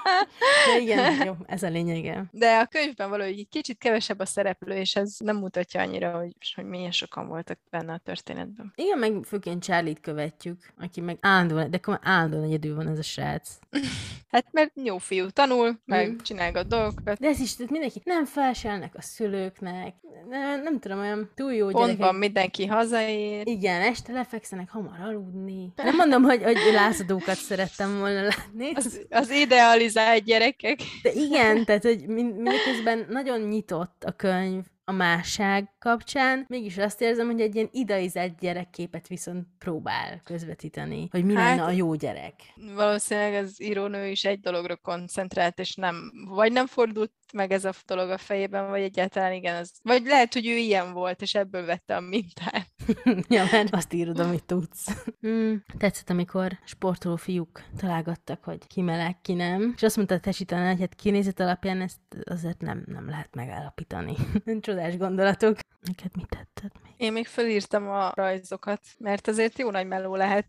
De 0.73 0.79
igen, 0.81 1.25
jó, 1.25 1.33
ez 1.45 1.63
a 1.63 1.69
lényege. 1.69 2.25
De 2.31 2.57
a 2.57 2.65
könyvben 2.65 3.09
valahogy 3.09 3.39
egy 3.39 3.47
kicsit 3.49 3.77
kevesebb 3.77 4.19
a 4.19 4.25
szereplő, 4.25 4.75
és 4.75 4.95
ez 4.95 5.15
nem 5.17 5.37
mutatja 5.37 5.81
annyira, 5.81 6.11
hogy, 6.17 6.33
hogy 6.55 6.65
milyen 6.65 6.91
sokan 6.91 7.27
voltak 7.27 7.59
benne 7.69 7.93
a 7.93 7.97
történetben. 8.03 8.73
Igen, 8.75 8.97
meg 8.97 9.13
főként 9.25 9.63
Charlie-t 9.63 9.99
követjük, 10.01 10.73
aki 10.79 11.01
meg 11.01 11.17
állandóan, 11.21 11.71
de 11.71 11.77
akkor 11.77 11.99
állandóan 12.03 12.43
egyedül 12.43 12.75
van 12.75 12.87
ez 12.87 12.97
a 12.99 13.03
srác. 13.03 13.49
Hát 14.31 14.45
mert 14.51 14.71
jó 14.83 14.97
fiú, 14.97 15.29
tanul, 15.29 15.79
meg 15.85 16.09
Mm. 16.11 16.17
csinálgat 16.17 16.67
dolgokat. 16.67 17.19
De 17.19 17.27
ez 17.27 17.39
is, 17.39 17.55
tehát 17.55 17.71
mindenki 17.71 18.01
nem 18.03 18.25
felselnek 18.25 18.93
a 18.95 19.01
szülőknek, 19.01 19.93
nem, 20.29 20.61
nem 20.61 20.79
tudom, 20.79 20.99
olyan 20.99 21.31
túl 21.35 21.53
jó 21.53 21.67
Pontban 21.67 21.95
gyerekek. 21.97 22.19
mindenki 22.19 22.65
hazaér. 22.65 23.47
Igen, 23.47 23.81
este 23.81 24.11
lefekszenek 24.13 24.69
hamar 24.69 24.99
aludni. 24.99 25.71
Nem 25.75 25.95
mondom, 25.95 26.23
hogy, 26.23 26.43
hogy 26.43 26.57
lázadókat 26.73 27.35
szerettem 27.35 27.97
volna 27.99 28.14
látni, 28.23 28.71
Az, 28.73 29.05
az 29.09 29.29
idealizált 29.29 30.23
gyerekek. 30.23 30.79
de 31.01 31.11
igen, 31.11 31.65
tehát, 31.65 31.83
hogy 31.83 32.07
mind, 32.07 32.35
mindeközben 32.35 33.05
nagyon 33.09 33.39
nyitott 33.41 34.03
a 34.03 34.11
könyv 34.11 34.63
a 34.87 34.91
másság 34.91 35.69
kapcsán, 35.79 36.45
mégis 36.47 36.77
azt 36.77 37.01
érzem, 37.01 37.25
hogy 37.25 37.41
egy 37.41 37.55
ilyen 37.55 37.69
idealizált 37.71 38.39
gyerekképet 38.39 39.07
viszont 39.07 39.47
próbál 39.59 40.21
közvetíteni, 40.23 41.07
hogy 41.11 41.25
mi 41.25 41.33
Hát- 41.33 41.57
lenne 41.57 41.67
a 41.67 41.71
jó 41.71 41.93
gyerek. 41.93 42.33
Valószínűleg 42.75 43.43
az 43.43 43.61
írónő 43.61 44.07
is 44.07 44.25
egy 44.25 44.39
dologra 44.39 44.75
koncentrált, 44.75 45.59
és 45.59 45.75
nem, 45.75 46.11
vagy 46.29 46.51
nem 46.51 46.67
fordult 46.67 47.11
meg 47.33 47.51
ez 47.51 47.65
a 47.65 47.71
dolog 47.85 48.09
a 48.09 48.17
fejében, 48.17 48.69
vagy 48.69 48.81
egyáltalán 48.81 49.33
igen, 49.33 49.55
az, 49.55 49.71
vagy 49.83 50.05
lehet, 50.05 50.33
hogy 50.33 50.47
ő 50.47 50.55
ilyen 50.55 50.93
volt, 50.93 51.21
és 51.21 51.35
ebből 51.35 51.65
vette 51.65 51.95
a 51.95 51.99
mintát. 52.01 52.67
ja, 53.27 53.43
mert 53.51 53.73
azt 53.73 53.93
írod, 53.93 54.19
amit 54.19 54.43
tudsz. 54.43 55.05
Hmm, 55.21 55.63
tetszett, 55.77 56.09
amikor 56.09 56.59
sportoló 56.65 57.15
fiúk 57.15 57.63
találgattak, 57.77 58.43
hogy 58.43 58.67
ki 58.67 58.81
meleg, 58.81 59.21
ki 59.21 59.33
nem. 59.33 59.73
És 59.75 59.83
azt 59.83 59.95
mondta 59.95 60.15
a 60.15 60.19
tesi 60.19 60.45
tanár, 60.45 60.71
hogy 60.71 60.79
hát 60.79 60.95
kinézet 60.95 61.39
alapján 61.39 61.81
ezt 61.81 61.99
azért 62.23 62.61
nem, 62.61 62.83
nem 62.85 63.09
lehet 63.09 63.35
megállapítani. 63.35 64.15
Csodás 64.59 64.97
gondolatok. 64.97 65.57
Neked 65.81 66.11
mit 66.15 66.29
tetszett 66.29 66.81
még? 66.83 66.93
Én 66.97 67.11
még 67.11 67.27
felírtam 67.27 67.89
a 67.89 68.11
rajzokat, 68.13 68.81
mert 68.97 69.27
azért 69.27 69.59
jó 69.59 69.71
nagy 69.71 69.87
meló 69.87 70.15
lehet. 70.15 70.45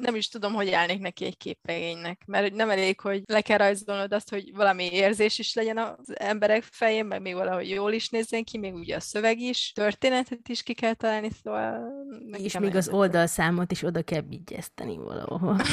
Nem 0.00 0.14
is 0.14 0.28
tudom, 0.28 0.52
hogy 0.52 0.70
állnék 0.70 1.00
neki 1.00 1.24
egy 1.24 1.36
képregénynek, 1.36 2.22
mert 2.26 2.54
nem 2.54 2.70
elég, 2.70 3.00
hogy 3.00 3.22
le 3.26 3.40
kell 3.40 3.58
rajzolnod 3.58 4.12
azt, 4.12 4.30
hogy 4.30 4.54
valami 4.54 4.88
érzés 4.92 5.38
is 5.38 5.54
legyen 5.54 5.78
az 5.78 6.18
emberek 6.18 6.62
fején, 6.62 7.06
meg 7.06 7.20
még 7.20 7.34
valahogy 7.34 7.68
jól 7.68 7.92
is 7.92 8.08
nézzen 8.08 8.44
ki, 8.44 8.58
még 8.58 8.74
ugye 8.74 8.96
a 8.96 9.00
szöveg 9.00 9.38
is, 9.40 9.72
történetet 9.74 10.48
is 10.48 10.62
ki 10.62 10.74
kell 10.74 10.94
találni, 10.94 11.30
szóval... 11.42 11.92
És 12.32 12.58
még 12.58 12.76
az 12.76 12.88
oldalszámot 12.88 13.72
is 13.72 13.82
oda 13.82 14.02
kell 14.02 14.22
vigyeszteni 14.28 14.96
valahova. 14.96 15.56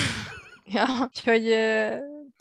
Ja, 0.66 0.86
úgyhogy 1.02 1.44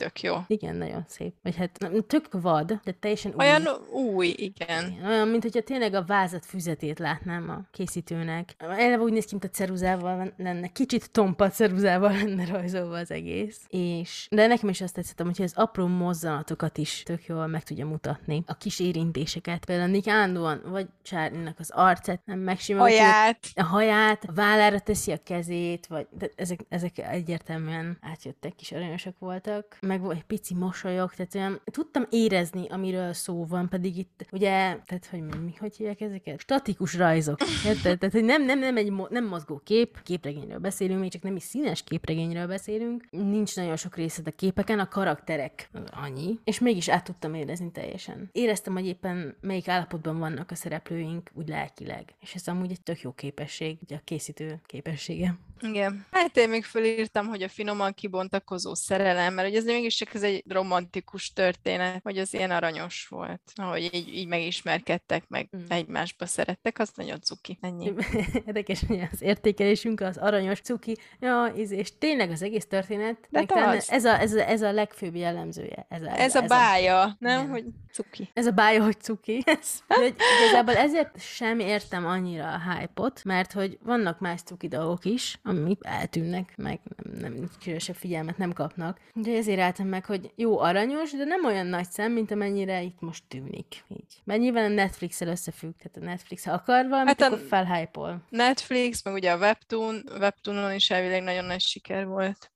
tök 0.03 0.21
jó. 0.21 0.35
Igen, 0.47 0.75
nagyon 0.75 1.03
szép. 1.07 1.33
Vagy 1.41 1.55
hát 1.55 1.79
tök 2.07 2.27
vad, 2.31 2.79
de 2.83 2.91
teljesen 2.91 3.31
új. 3.31 3.37
Olyan 3.37 3.67
új, 3.91 4.27
igen. 4.27 4.91
Igen, 4.91 5.05
Olyan, 5.09 5.27
mint 5.27 5.43
hogyha 5.43 5.61
tényleg 5.61 5.93
a 5.93 6.03
vázat 6.03 6.45
füzetét 6.45 6.99
látnám 6.99 7.49
a 7.49 7.61
készítőnek. 7.71 8.55
Eleve 8.57 9.03
úgy 9.03 9.11
néz 9.11 9.23
ki, 9.23 9.29
mint 9.31 9.43
a 9.43 9.49
ceruzával 9.49 10.33
lenne, 10.37 10.67
kicsit 10.67 11.11
tompa 11.11 11.49
ceruzával 11.49 12.11
lenne 12.11 12.45
rajzolva 12.45 12.97
az 12.97 13.11
egész. 13.11 13.61
És, 13.67 14.27
de 14.31 14.47
nekem 14.47 14.69
is 14.69 14.81
azt 14.81 14.93
tetszettem, 14.93 15.25
hogy 15.25 15.41
az 15.41 15.53
apró 15.55 15.87
mozzanatokat 15.87 16.77
is 16.77 17.03
tök 17.03 17.25
jól 17.25 17.47
meg 17.47 17.63
tudja 17.63 17.85
mutatni. 17.85 18.43
A 18.47 18.57
kis 18.57 18.79
érintéseket. 18.79 19.65
Például 19.65 19.89
Nick 19.89 20.07
állandóan, 20.07 20.61
vagy 20.65 20.87
Charlie-nak 21.01 21.59
az 21.59 21.71
arcát 21.73 22.21
nem 22.25 22.39
megsimogatja, 22.39 22.97
Haját. 22.97 23.47
a 23.55 23.63
haját, 23.63 24.23
a 24.27 24.33
vállára 24.33 24.79
teszi 24.79 25.11
a 25.11 25.17
kezét, 25.23 25.87
vagy 25.87 26.07
de 26.11 26.29
ezek, 26.35 26.59
ezek 26.69 26.97
egyértelműen 26.97 27.97
átjöttek, 28.01 28.55
kis 28.55 28.71
aranyosak 28.71 29.19
voltak, 29.19 29.77
meg 29.81 29.92
volt 29.99 30.15
egy 30.15 30.23
pici 30.23 30.53
mosolyok, 30.53 31.13
tehát 31.13 31.35
olyan, 31.35 31.61
tudtam 31.65 32.05
érezni, 32.09 32.67
amiről 32.69 33.13
szó 33.13 33.45
van, 33.45 33.69
pedig 33.69 33.97
itt 33.97 34.25
ugye, 34.31 34.49
tehát 34.85 35.07
hogy 35.09 35.21
mi, 35.21 35.53
hogy 35.59 35.75
hívják 35.75 36.01
ezeket? 36.01 36.39
Statikus 36.39 36.95
rajzok, 36.95 37.37
érted? 37.65 37.97
Tehát, 37.97 38.13
hogy 38.13 38.23
nem, 38.23 38.45
nem, 38.45 38.59
nem 38.59 38.77
egy 38.77 38.89
mo- 38.89 39.09
nem 39.09 39.27
mozgó 39.27 39.61
kép, 39.63 40.01
képregényről 40.03 40.57
beszélünk, 40.57 40.99
még 40.99 41.11
csak 41.11 41.21
nem 41.21 41.35
is 41.35 41.43
színes 41.43 41.83
képregényről 41.83 42.47
beszélünk, 42.47 43.07
nincs 43.11 43.55
nagyon 43.55 43.75
sok 43.75 43.95
részlet 43.95 44.27
a 44.27 44.31
képeken, 44.31 44.79
a 44.79 44.87
karakterek 44.87 45.69
annyi, 45.91 46.39
és 46.43 46.59
mégis 46.59 46.89
át 46.89 47.03
tudtam 47.03 47.33
érezni 47.33 47.71
teljesen. 47.71 48.29
Éreztem, 48.31 48.73
hogy 48.73 48.85
éppen 48.85 49.35
melyik 49.41 49.67
állapotban 49.67 50.19
vannak 50.19 50.51
a 50.51 50.55
szereplőink, 50.55 51.31
úgy 51.33 51.47
lelkileg, 51.47 52.13
és 52.19 52.35
ez 52.35 52.47
amúgy 52.47 52.71
egy 52.71 52.81
tök 52.81 53.01
jó 53.01 53.11
képesség, 53.11 53.77
ugye 53.81 53.95
a 53.95 54.01
készítő 54.03 54.61
képessége. 54.65 55.37
Igen. 55.61 56.05
Hát 56.11 56.37
én 56.37 56.49
még 56.49 56.63
felírtam, 56.63 57.27
hogy 57.27 57.41
a 57.41 57.47
finoman 57.49 57.93
kibontakozó 57.93 58.73
szerelem, 58.73 59.33
mert 59.33 59.47
ugye 59.47 59.57
ez 59.57 59.65
mégis 59.65 59.95
csak 59.95 60.13
ez 60.13 60.23
egy 60.23 60.43
romantikus 60.47 61.33
történet, 61.33 61.99
hogy 62.03 62.17
az 62.17 62.33
ilyen 62.33 62.51
aranyos 62.51 63.07
volt, 63.09 63.41
ahogy 63.55 63.89
így, 63.93 64.15
így 64.15 64.27
megismerkedtek, 64.27 65.23
meg 65.27 65.49
Mm. 65.57 65.65
egymásba 65.67 66.25
szerettek, 66.25 66.79
az 66.79 66.91
nagyon 66.95 67.21
cuki. 67.21 67.57
Ennyi. 67.61 67.93
Érdekes, 68.47 68.83
hogy 68.87 68.99
az 69.11 69.21
értékelésünk 69.21 70.01
az 70.01 70.17
aranyos 70.17 70.59
cuki, 70.59 70.97
ja, 71.19 71.45
és 71.55 71.97
tényleg 71.97 72.31
az 72.31 72.41
egész 72.41 72.65
történet, 72.65 73.17
De 73.29 73.45
ez 73.87 74.05
a, 74.05 74.19
ez, 74.19 74.33
a, 74.33 74.49
ez 74.49 74.61
a 74.61 74.71
legfőbb 74.71 75.15
jellemzője. 75.15 75.85
Ez 75.89 76.01
a, 76.01 76.19
Ez 76.19 76.35
a 76.35 76.41
bája, 76.41 77.15
nem? 77.19 77.39
igen. 77.39 77.49
Hogy 77.51 77.65
cuki. 77.91 78.29
Ez 78.33 78.45
a 78.45 78.51
bája, 78.51 78.83
hogy 78.83 79.01
cuki. 79.01 79.43
Ez, 79.59 79.79
de 79.87 79.95
hogy 79.95 80.15
igazából 80.43 80.75
ezért 80.75 81.21
sem 81.21 81.59
értem 81.59 82.05
annyira 82.05 82.53
a 82.53 82.71
hype-ot, 82.71 83.23
mert 83.23 83.51
hogy 83.51 83.77
vannak 83.83 84.19
más 84.19 84.41
cuki 84.41 84.67
dolgok 84.67 85.05
is, 85.05 85.39
amit 85.43 85.81
eltűnnek, 85.81 86.53
meg 86.57 86.79
nem, 87.03 87.33
nem 87.33 87.49
különösebb 87.59 87.95
figyelmet 87.95 88.37
nem 88.37 88.53
kapnak. 88.53 88.99
Úgyhogy 89.13 89.35
ezért 89.35 89.59
álltam 89.59 89.87
meg, 89.87 90.05
hogy 90.05 90.31
jó, 90.35 90.59
aranyos, 90.59 91.11
de 91.11 91.23
nem 91.23 91.45
olyan 91.45 91.65
nagy 91.65 91.89
szem, 91.89 92.11
mint 92.11 92.31
amennyire 92.31 92.81
itt 92.81 92.99
most 92.99 93.23
tűnik. 93.27 93.83
Így. 93.87 94.21
Mert 94.23 94.39
nyilván 94.39 94.71
a 94.71 94.73
Netflix-el 94.73 95.27
összefügg, 95.27 95.73
tehát 95.77 95.97
a 95.97 96.11
Netflix, 96.11 96.45
ha 96.45 96.51
akar 96.51 96.87
valamit, 96.87 97.07
Hát 97.07 97.31
akkor 97.31 97.45
felhypol. 97.47 98.25
Netflix, 98.29 99.03
meg 99.03 99.13
ugye 99.13 99.31
a 99.31 99.37
Webtoon, 99.37 100.03
Webtoonon 100.19 100.73
is 100.73 100.89
elvileg 100.89 101.23
nagyon 101.23 101.45
nagy 101.45 101.61
siker 101.61 102.05
volt. 102.05 102.51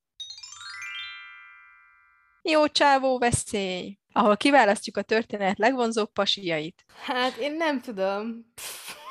Jó 2.41 2.67
csávó 2.67 3.17
veszély, 3.17 3.97
ahol 4.11 4.37
kiválasztjuk 4.37 4.97
a 4.97 5.01
történet 5.01 5.57
legvonzóbb 5.57 6.11
pasiait. 6.11 6.85
Hát 7.03 7.35
én 7.35 7.55
nem 7.55 7.81
tudom. 7.81 8.45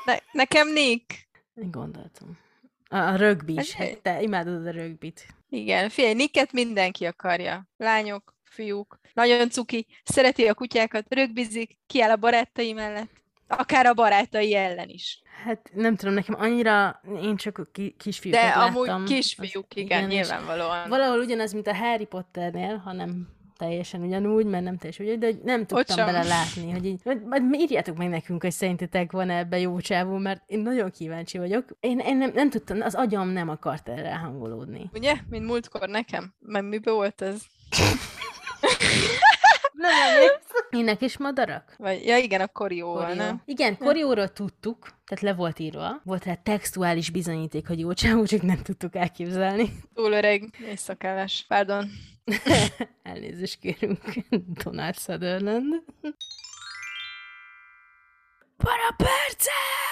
Ne, 0.05 0.17
nekem 0.31 0.73
Nick. 0.73 1.27
Én 1.53 1.71
gondoltam. 1.71 2.45
A, 2.89 3.15
rögbi 3.15 3.53
is, 3.53 3.73
hát 3.73 4.01
te 4.01 4.21
imádod 4.21 4.67
a 4.67 4.71
rögbit. 4.71 5.25
Igen, 5.49 5.89
figyelj, 5.89 6.13
Nicket 6.13 6.51
mindenki 6.51 7.05
akarja. 7.05 7.67
Lányok, 7.77 8.35
fiúk, 8.43 8.99
nagyon 9.13 9.49
cuki, 9.49 9.85
szereti 10.03 10.47
a 10.47 10.53
kutyákat, 10.53 11.05
rögbizik, 11.13 11.77
kiáll 11.87 12.09
a 12.11 12.15
barátai 12.15 12.73
mellett, 12.73 13.09
akár 13.47 13.85
a 13.85 13.93
barátai 13.93 14.55
ellen 14.55 14.89
is. 14.89 15.21
Hát 15.43 15.69
nem 15.73 15.95
tudom, 15.95 16.13
nekem 16.13 16.35
annyira, 16.39 17.01
én 17.21 17.35
csak 17.35 17.57
a 17.57 17.65
ki, 17.71 17.95
kisfiúkat 17.97 18.41
De 18.41 18.47
láttam. 18.47 18.75
amúgy 18.75 18.89
Az- 18.89 19.03
kisfiúk, 19.09 19.75
igen, 19.75 20.11
és 20.11 20.15
nyilvánvalóan. 20.15 20.89
Valahol 20.89 21.19
ugyanaz, 21.19 21.53
mint 21.53 21.67
a 21.67 21.75
Harry 21.75 22.05
Potternél, 22.05 22.77
hanem 22.77 23.27
teljesen 23.57 24.01
ugyanúgy, 24.01 24.45
mert 24.45 24.63
nem 24.63 24.77
teljesen 24.77 25.05
ugyanúgy, 25.05 25.35
de 25.35 25.41
nem 25.43 25.65
tudtam 25.65 25.97
sem. 25.97 26.05
bele 26.05 26.23
látni, 26.23 26.71
hogy 26.71 26.85
így, 26.85 26.99
majd, 27.03 27.27
majd 27.27 27.43
írjátok 27.53 27.97
meg 27.97 28.09
nekünk, 28.09 28.41
hogy 28.41 28.51
szerintetek 28.51 29.11
van 29.11 29.29
ebbe 29.29 29.59
jó 29.59 29.79
csávó, 29.79 30.17
mert 30.17 30.41
én 30.45 30.59
nagyon 30.59 30.91
kíváncsi 30.91 31.37
vagyok. 31.37 31.65
Én, 31.79 31.99
én 31.99 32.17
nem, 32.17 32.31
nem 32.33 32.49
tudtam, 32.49 32.81
az 32.81 32.95
agyam 32.95 33.29
nem 33.29 33.49
akart 33.49 33.89
erre 33.89 34.15
hangolódni. 34.15 34.89
Ugye? 34.93 35.15
Mint 35.29 35.45
múltkor 35.45 35.89
nekem. 35.89 36.33
Meg 36.39 36.63
miben 36.63 36.93
volt 36.93 37.21
ez? 37.21 37.41
Nem 39.71 40.21
Ének 40.69 41.01
és 41.01 41.17
madarak? 41.17 41.75
Vagy, 41.77 42.05
ja 42.05 42.17
igen, 42.17 42.41
a 42.41 42.47
korióval, 42.47 43.05
Korió. 43.05 43.15
nem? 43.23 43.41
Igen, 43.45 43.77
korióról 43.77 44.27
tudtuk, 44.27 44.77
tehát 45.05 45.23
le 45.23 45.33
volt 45.33 45.59
írva. 45.59 46.01
Volt 46.03 46.25
rá 46.25 46.33
textuális 46.33 47.09
bizonyíték, 47.09 47.67
hogy 47.67 47.79
jó 47.79 47.93
csávó, 47.93 48.25
csak 48.25 48.41
nem 48.41 48.61
tudtuk 48.61 48.95
elképzelni. 48.95 49.71
Túl 49.93 50.11
öreg 50.11 50.43
és 50.71 50.79
szakállás. 50.79 51.45
Pardon. 51.47 51.89
Elnézést 53.03 53.59
kérünk, 53.59 53.99
Donald 54.63 54.97
Sutherland. 54.97 55.83
Parapercek! 58.57 59.86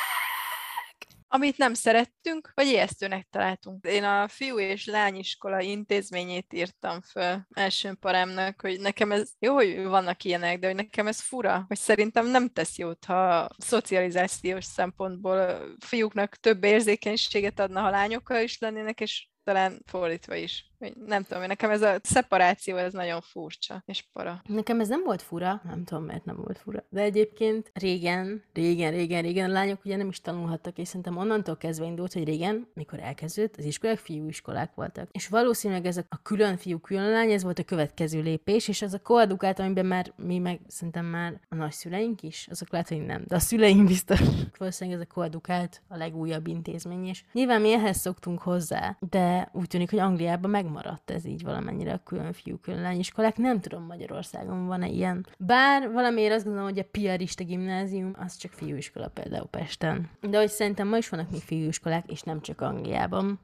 Amit 1.36 1.58
nem 1.58 1.74
szerettünk, 1.74 2.52
vagy 2.54 2.66
ijesztőnek 2.68 3.28
találtunk. 3.30 3.86
Én 3.86 4.04
a 4.04 4.28
fiú 4.28 4.60
és 4.60 4.86
lányiskola 4.86 5.62
intézményét 5.62 6.54
írtam 6.54 7.02
föl 7.02 7.48
első 7.54 7.94
parámnak, 7.94 8.62
hogy 8.62 8.80
nekem 8.80 9.12
ez, 9.12 9.32
jó, 9.40 9.54
hogy 9.54 9.84
vannak 9.84 10.24
ilyenek, 10.24 10.60
de 10.60 10.68
hogy 10.68 10.76
nekem 10.76 11.08
ez 11.08 11.20
fura, 11.20 11.66
hogy 11.68 11.78
szerintem 11.78 12.28
nem 12.28 12.50
tesz 12.50 12.78
jót, 12.78 13.06
ha 13.06 13.48
szocializációs 13.58 14.66
szempontból 14.66 15.62
fiúknak 15.80 16.36
több 16.36 16.64
érzékenységet 16.64 17.60
adna, 17.60 17.82
ha 17.82 17.90
lányokkal 17.90 18.42
is 18.42 18.60
lennének, 18.60 19.00
és 19.02 19.28
talán 19.44 19.82
fordítva 19.86 20.36
is. 20.36 20.72
Nem 21.06 21.24
tudom, 21.24 21.44
nekem 21.44 21.70
ez 21.70 21.82
a 21.82 21.96
szeparáció, 22.04 22.76
ez 22.76 22.94
nagyon 22.94 23.22
furcsa 23.22 23.84
és 23.86 24.06
para. 24.14 24.42
Nekem 24.48 24.80
ez 24.80 24.88
nem 24.88 25.04
volt 25.04 25.22
fura, 25.22 25.62
nem 25.64 25.84
tudom, 25.84 26.04
mert 26.04 26.26
nem 26.26 26.36
volt 26.36 26.58
fura. 26.58 26.84
De 26.90 27.02
egyébként 27.02 27.72
régen, 27.74 28.44
régen, 28.54 28.92
régen, 28.92 29.22
régen 29.22 29.50
a 29.50 29.54
lányok 29.54 29.86
ugye 29.86 29.96
nem 29.96 30.08
is 30.08 30.22
tanulhattak, 30.22 30.78
és 30.78 30.88
szerintem 30.88 31.18
onnantól 31.18 31.58
kezdve 31.58 31.86
indult, 31.86 32.14
hogy 32.14 32.24
régen, 32.24 32.68
mikor 32.74 33.00
elkezdődött, 33.00 33.58
az 33.58 33.66
iskolák 33.66 33.98
fiúiskolák 33.98 34.74
voltak. 34.76 35.10
És 35.12 35.28
valószínűleg 35.28 35.86
ez 35.86 35.98
a 35.98 36.04
a 36.16 36.22
külön 36.22 36.58
fiú, 36.58 36.80
külön 36.80 37.10
lány, 37.10 37.32
ez 37.32 37.44
volt 37.44 37.60
a 37.60 37.64
következő 37.64 38.22
lépés, 38.22 38.68
és 38.68 38.82
az 38.82 38.94
a 38.94 39.02
koadukát, 39.02 39.60
amiben 39.60 39.86
már 39.86 40.14
mi 40.16 40.38
meg 40.38 40.60
szerintem 40.68 41.06
már 41.06 41.40
a 41.50 41.56
nagyszüleink 41.56 42.22
is, 42.22 42.48
azok 42.52 42.72
lehet, 42.72 42.88
hogy 42.88 43.06
nem, 43.06 43.24
de 43.28 43.36
a 43.36 43.40
szüleink 43.40 43.88
biztos. 43.88 44.20
Valószínűleg 44.58 45.00
ez 45.00 45.08
a 45.10 45.14
koadukát 45.14 45.82
a 45.88 45.98
legújabb 45.98 46.48
intézmény, 46.48 47.08
és 47.08 47.24
nyilván 47.34 47.62
mi 47.62 47.74
ehhez 47.74 47.98
szoktunk 47.98 48.42
hozzá, 48.42 48.98
de 49.10 49.50
úgy 49.54 49.68
tűnik, 49.68 49.90
hogy 49.90 50.00
Angliában 50.00 50.52
megmaradt 50.66 51.12
ez 51.12 51.26
így 51.26 51.44
valamennyire 51.44 51.94
a 51.94 52.02
külön 52.04 52.34
fiú, 52.34 52.58
külön 52.58 52.82
lányiskolák. 52.82 53.38
Nem 53.38 53.60
tudom, 53.60 53.84
Magyarországon 53.84 54.68
van-e 54.68 54.88
ilyen. 54.88 55.26
Bár 55.38 55.92
valamiért 55.92 56.34
azt 56.34 56.44
gondolom, 56.44 56.70
hogy 56.70 56.80
a 56.80 56.88
piarista 56.92 57.44
gimnázium 57.44 58.16
az 58.18 58.38
csak 58.38 58.52
fiúiskola 58.52 59.08
például 59.08 59.48
Pesten. 59.48 60.10
De 60.22 60.38
hogy 60.38 60.50
szerintem 60.50 60.88
ma 60.88 60.98
is 60.98 61.10
vannak 61.10 61.32
még 61.32 61.42
fiúiskolák, 61.42 62.12
és 62.12 62.22
nem 62.22 62.42
csak 62.42 62.62
Angliában. 62.62 63.40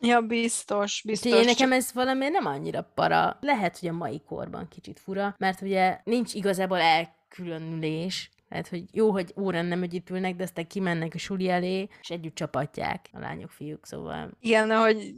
Ja, 0.00 0.20
biztos, 0.20 1.02
biztos. 1.04 1.30
Úgyhogy 1.30 1.46
én 1.46 1.52
nekem 1.52 1.72
ez 1.72 1.92
valamiért 1.92 2.32
nem 2.32 2.46
annyira 2.46 2.90
para. 2.94 3.38
Lehet, 3.40 3.78
hogy 3.78 3.88
a 3.88 3.92
mai 3.92 4.20
korban 4.26 4.68
kicsit 4.68 5.00
fura, 5.00 5.34
mert 5.38 5.60
ugye 5.60 6.00
nincs 6.04 6.34
igazából 6.34 6.78
elkülönülés. 6.80 8.30
Tehát, 8.48 8.68
hogy 8.68 8.84
jó, 8.92 9.10
hogy 9.10 9.32
órán 9.36 9.66
nem 9.66 9.82
együtt 9.82 10.10
ülnek, 10.10 10.36
de 10.36 10.42
aztán 10.42 10.66
kimennek 10.66 11.14
a 11.14 11.18
suli 11.18 11.48
elé, 11.48 11.88
és 12.00 12.10
együtt 12.10 12.34
csapatják 12.34 13.08
a 13.12 13.18
lányok, 13.18 13.50
fiúk, 13.50 13.86
szóval 13.86 14.30
Igen, 14.40 14.70
hogy 14.70 15.14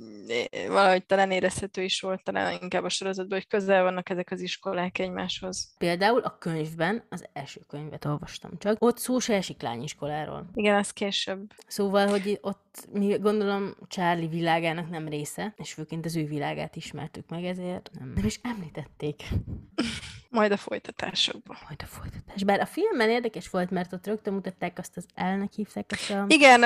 valahogy 0.69 1.07
talán 1.07 1.31
érezhető 1.31 1.83
is 1.83 2.01
volt 2.01 2.23
talán 2.23 2.59
inkább 2.63 2.85
a 2.85 2.89
sorozatban, 2.89 3.39
hogy 3.39 3.49
közel 3.49 3.83
vannak 3.83 4.11
ezek 4.11 4.31
az 4.31 4.41
iskolák 4.41 4.99
egymáshoz. 4.99 5.75
Például 5.79 6.21
a 6.21 6.39
könyvben, 6.39 7.03
az 7.09 7.25
első 7.33 7.61
könyvet 7.69 8.05
olvastam 8.05 8.51
csak, 8.59 8.77
ott 8.85 8.99
szó 8.99 9.19
se 9.19 9.35
esik 9.35 9.63
lányiskoláról. 9.63 10.51
Igen, 10.55 10.77
az 10.77 10.91
később. 10.91 11.53
Szóval, 11.67 12.07
hogy 12.07 12.39
ott 12.41 12.89
mi 12.93 13.19
gondolom 13.19 13.75
Charlie 13.89 14.29
világának 14.29 14.91
nem 14.91 15.09
része, 15.09 15.55
és 15.57 15.73
főként 15.73 16.05
az 16.05 16.17
ő 16.17 16.27
világát 16.27 16.77
ismertük 16.77 17.29
meg, 17.29 17.45
ezért 17.45 17.91
nem, 17.99 18.13
nem 18.15 18.25
is 18.25 18.41
említették 18.43 19.23
Majd 20.31 20.53
a 20.53 20.57
folytatásokban. 20.57 21.57
majd 21.67 21.81
a 21.83 21.87
folytatás. 21.87 22.45
Bár 22.45 22.61
a 22.61 22.67
filmben 22.67 23.11
érdekes 23.11 23.49
volt, 23.49 23.71
mert 23.71 23.93
ott 23.93 24.07
rögtön 24.07 24.35
mutatták 24.35 24.79
azt 24.79 24.97
az 24.97 25.07
elnek 25.15 25.53
hívták 25.53 25.85
azt 25.89 26.11
a 26.11 26.25
Igen, 26.29 26.61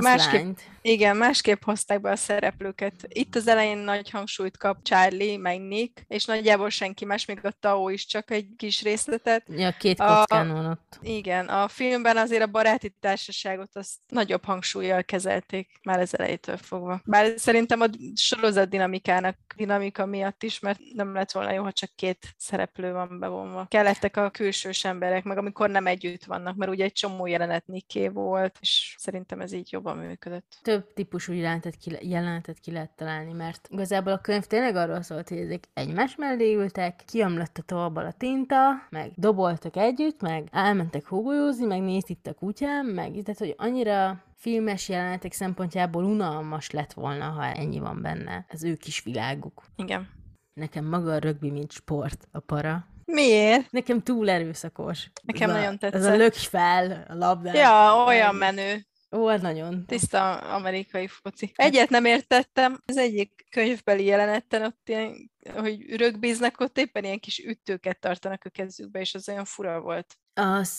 másképp, 0.00 0.56
igen, 0.82 1.16
másképp 1.16 1.62
hozták 1.62 2.00
be 2.00 2.10
a 2.10 2.16
szereplőket. 2.16 2.94
Itt 3.08 3.34
az 3.36 3.48
elején 3.48 3.78
nagy 3.78 4.10
hangsúlyt 4.10 4.56
kap 4.56 4.82
Charlie, 4.82 5.36
meg 5.36 5.60
Nick, 5.60 6.04
és 6.08 6.24
nagyjából 6.24 6.70
senki 6.70 7.04
más, 7.04 7.24
még 7.24 7.38
a 7.42 7.50
Tao 7.60 7.88
is 7.88 8.06
csak 8.06 8.30
egy 8.30 8.46
kis 8.56 8.82
részletet. 8.82 9.44
Ja, 9.48 9.70
két 9.70 10.00
A- 10.00 10.16
kockán 10.16 10.52
van 10.52 10.66
ott. 10.66 10.98
Igen, 11.00 11.48
a 11.48 11.68
filmben 11.68 12.16
azért 12.16 12.42
a 12.42 12.46
baráti 12.46 12.94
társaságot 13.00 13.76
azt 13.76 13.94
nagyobb 14.08 14.44
hangsúlyjal 14.44 15.02
kezelték 15.02 15.70
már 15.82 16.00
az 16.00 16.18
elejétől 16.18 16.56
fogva. 16.56 17.00
Bár 17.04 17.32
szerintem 17.36 17.80
a 17.80 17.86
sorozat 18.14 18.68
dinamikának 18.68 19.36
dinamika 19.56 20.06
miatt 20.06 20.42
is, 20.42 20.58
mert 20.58 20.78
nem 20.94 21.14
lett 21.14 21.32
volna 21.32 21.52
jó, 21.52 21.62
ha 21.62 21.72
csak 21.72 21.90
két 21.96 22.34
szereplő 22.36 22.92
van 22.96 23.18
bevonva. 23.18 23.66
Kellettek 23.68 24.16
a 24.16 24.30
külsős 24.30 24.84
emberek, 24.84 25.24
meg 25.24 25.38
amikor 25.38 25.70
nem 25.70 25.86
együtt 25.86 26.24
vannak, 26.24 26.56
mert 26.56 26.70
ugye 26.70 26.84
egy 26.84 26.92
csomó 26.92 27.26
jelenet 27.26 27.66
Nické 27.66 28.08
volt, 28.08 28.56
és 28.60 28.94
szerintem 28.98 29.40
ez 29.40 29.52
így 29.52 29.72
jobban 29.72 29.96
működött. 29.96 30.58
Több 30.62 30.92
típusú 30.92 31.32
jelenetet 31.32 31.76
ki, 31.76 31.96
jelenetet 32.00 32.58
ki 32.58 32.72
lehet 32.72 32.96
találni, 32.96 33.32
mert 33.32 33.68
igazából 33.70 34.12
a 34.12 34.18
könyv 34.18 34.44
tényleg 34.44 34.76
arról 34.76 35.02
szólt, 35.02 35.28
hogy 35.28 35.38
ezek 35.38 35.64
egymás 35.74 36.16
mellé 36.16 36.54
ültek, 36.54 37.02
kiamlott 37.06 37.58
a 37.58 37.62
tolból 37.62 38.04
a 38.04 38.12
tinta, 38.12 38.86
meg 38.90 39.10
doboltak 39.14 39.76
együtt, 39.76 40.20
meg 40.20 40.48
elmentek 40.52 41.06
hógolyózni, 41.06 41.66
meg 41.66 41.80
nézt 41.80 42.08
itt 42.08 42.26
a 42.26 42.34
kutyám, 42.34 42.86
meg 42.86 43.10
tehát, 43.12 43.38
hogy 43.38 43.54
annyira 43.56 44.24
filmes 44.36 44.88
jelenetek 44.88 45.32
szempontjából 45.32 46.04
unalmas 46.04 46.70
lett 46.70 46.92
volna, 46.92 47.24
ha 47.24 47.44
ennyi 47.44 47.78
van 47.78 48.02
benne. 48.02 48.46
Az 48.48 48.64
ő 48.64 48.74
kis 48.74 49.02
világuk. 49.02 49.62
Igen. 49.76 50.15
Nekem 50.60 50.84
maga 50.84 51.12
a 51.12 51.18
rögbi, 51.18 51.50
mint 51.50 51.72
sport, 51.72 52.28
a 52.32 52.38
para. 52.40 52.86
Miért? 53.04 53.70
Nekem 53.70 54.02
túl 54.02 54.30
erőszakos. 54.30 55.10
Nekem 55.22 55.50
ez 55.50 55.56
nagyon 55.56 55.78
a, 55.80 55.86
Ez 55.86 55.94
a 55.94 55.98
tetszett. 55.98 56.16
lökj 56.16 56.46
fel 56.46 57.06
a 57.08 57.14
labdát. 57.14 57.54
Ja, 57.56 58.04
olyan 58.06 58.34
menő. 58.34 58.86
Ó, 59.16 59.26
az 59.26 59.40
nagyon. 59.40 59.84
Tiszta 59.86 60.34
amerikai 60.36 61.06
foci. 61.06 61.52
Egyet 61.54 61.88
nem 61.88 62.04
értettem, 62.04 62.80
az 62.86 62.96
egyik 62.96 63.46
könyvbeli 63.50 64.04
jeleneten 64.04 64.62
ott 64.62 64.88
ilyen, 64.88 65.30
hogy 65.54 65.96
rögbíznek, 65.96 66.60
ott 66.60 66.78
éppen 66.78 67.04
ilyen 67.04 67.18
kis 67.18 67.38
ütőket 67.38 68.00
tartanak 68.00 68.42
a 68.44 68.48
kezükbe, 68.50 69.00
és 69.00 69.14
az 69.14 69.28
olyan 69.28 69.44
fura 69.44 69.80
volt. 69.80 70.16
Az, 70.34 70.78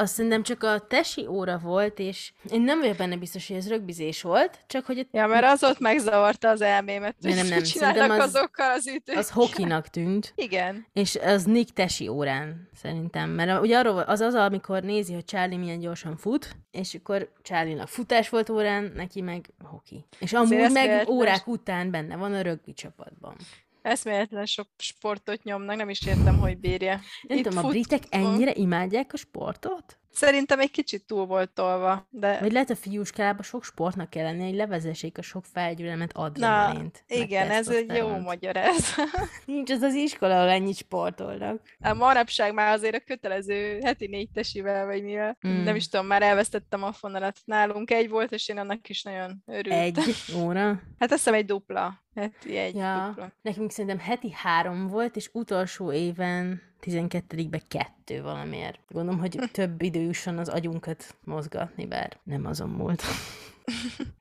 azt 0.00 0.14
szerintem 0.14 0.42
csak 0.42 0.62
a 0.62 0.78
tesi 0.86 1.26
óra 1.26 1.58
volt, 1.58 1.98
és 1.98 2.32
én 2.50 2.60
nem 2.60 2.80
vagyok 2.80 2.96
benne 2.96 3.16
biztos, 3.16 3.46
hogy 3.48 3.56
ez 3.56 3.68
rögbizés 3.68 4.22
volt, 4.22 4.58
csak 4.66 4.84
hogy 4.86 4.98
ott 4.98 5.08
Ja, 5.12 5.26
mert 5.26 5.44
az 5.44 5.64
ott 5.64 5.78
megzavarta 5.78 6.48
az 6.48 6.60
elmémet, 6.60 7.14
Nem, 7.18 7.32
hogy 7.32 7.40
nem, 7.40 7.50
nem, 7.50 7.62
csinálnak 7.62 8.10
az- 8.20 8.34
azokkal 8.34 8.70
az 8.70 8.86
ütőkkel. 8.86 9.16
az 9.16 9.30
hokinak 9.30 9.88
tűnt, 9.88 10.32
Igen. 10.36 10.86
és 10.92 11.16
az 11.16 11.44
Nick 11.44 11.72
tesi 11.74 12.08
órán 12.08 12.68
szerintem, 12.74 13.30
mert 13.30 13.60
ugye 13.60 13.78
arról 13.78 13.98
az 13.98 14.20
az, 14.20 14.34
amikor 14.34 14.82
nézi, 14.82 15.12
hogy 15.14 15.24
Charlie 15.24 15.56
milyen 15.58 15.78
gyorsan 15.78 16.16
fut, 16.16 16.56
és 16.70 16.94
akkor 16.94 17.32
Charlie-nak 17.42 17.88
futás 17.88 18.28
volt 18.28 18.48
órán, 18.48 18.92
neki 18.94 19.20
meg 19.20 19.50
hoki. 19.64 20.04
És 20.18 20.32
amúgy 20.32 20.70
meg 20.72 21.08
órák 21.08 21.46
után 21.46 21.90
benne 21.90 22.16
van 22.16 22.34
a 22.34 22.40
rögbi 22.40 22.72
csapatban. 22.72 23.36
Eszméletlen 23.82 24.46
sok 24.46 24.68
sportot 24.76 25.42
nyomnak, 25.42 25.76
nem 25.76 25.88
is 25.88 26.06
értem, 26.06 26.38
hogy 26.38 26.58
bírja. 26.58 27.00
Nem 27.22 27.38
Itt 27.38 27.44
tudom, 27.44 27.64
a 27.64 27.68
britek 27.68 28.02
ennyire 28.08 28.52
imádják 28.54 29.12
a 29.12 29.16
sportot? 29.16 29.98
Szerintem 30.12 30.60
egy 30.60 30.70
kicsit 30.70 31.06
túl 31.06 31.26
volt 31.26 31.50
tolva, 31.50 32.06
de 32.10 32.38
Vagy 32.40 32.52
lehet 32.52 32.70
a 32.70 32.76
fiúskában 32.76 33.42
sok 33.42 33.64
sportnak 33.64 34.10
kell 34.10 34.24
lenni, 34.24 34.44
hogy 34.44 34.54
levezessék 34.54 35.18
a 35.18 35.22
sok 35.22 35.44
felgyűlölemet 35.52 36.10
adrenalint. 36.14 37.04
meg 37.08 37.18
igen, 37.18 37.50
ez 37.50 37.68
egy 37.68 37.76
jó 37.78 37.86
tesztoszteront. 37.86 38.24
magyarázat. 38.24 39.06
Nincs 39.46 39.70
az 39.70 39.82
az 39.82 39.94
iskola, 39.94 40.36
ahol 40.36 40.48
ennyit 40.48 40.76
sportolnak. 40.76 41.60
A 41.80 41.94
manapság 41.94 42.54
már 42.54 42.72
azért 42.72 42.94
a 42.94 43.00
kötelező 43.06 43.80
heti 43.84 44.06
négy 44.06 44.30
tesivel, 44.30 44.86
vagy 44.86 45.02
mivel, 45.02 45.38
mm. 45.48 45.62
nem 45.62 45.76
is 45.76 45.88
tudom, 45.88 46.06
már 46.06 46.22
elvesztettem 46.22 46.82
a 46.82 46.92
fonalat. 46.92 47.38
Nálunk 47.44 47.90
egy 47.90 48.08
volt, 48.08 48.32
és 48.32 48.48
én 48.48 48.58
annak 48.58 48.88
is 48.88 49.02
nagyon 49.02 49.42
örültem. 49.46 49.78
Egy 49.80 49.98
óra. 50.42 50.66
Hát 50.98 51.12
azt 51.12 51.12
hiszem 51.12 51.34
egy 51.34 51.44
dupla. 51.46 52.02
Heti 52.14 52.56
egy 52.56 52.74
Ja. 52.74 53.04
dupla. 53.06 53.32
Nekünk 53.42 53.70
szerintem 53.70 53.98
heti 53.98 54.32
három 54.34 54.86
volt, 54.86 55.16
és 55.16 55.30
utolsó 55.32 55.92
éven 55.92 56.62
12-be 56.82 57.62
kettő 57.68 58.22
valamiért. 58.22 58.80
Gondolom, 58.88 59.20
hogy 59.20 59.38
több 59.52 59.82
idő 59.82 60.00
jusson 60.00 60.38
az 60.38 60.48
agyunkat 60.48 61.16
mozgatni, 61.24 61.86
bár 61.86 62.16
nem 62.24 62.46
azon 62.46 62.68
múlt. 62.68 63.02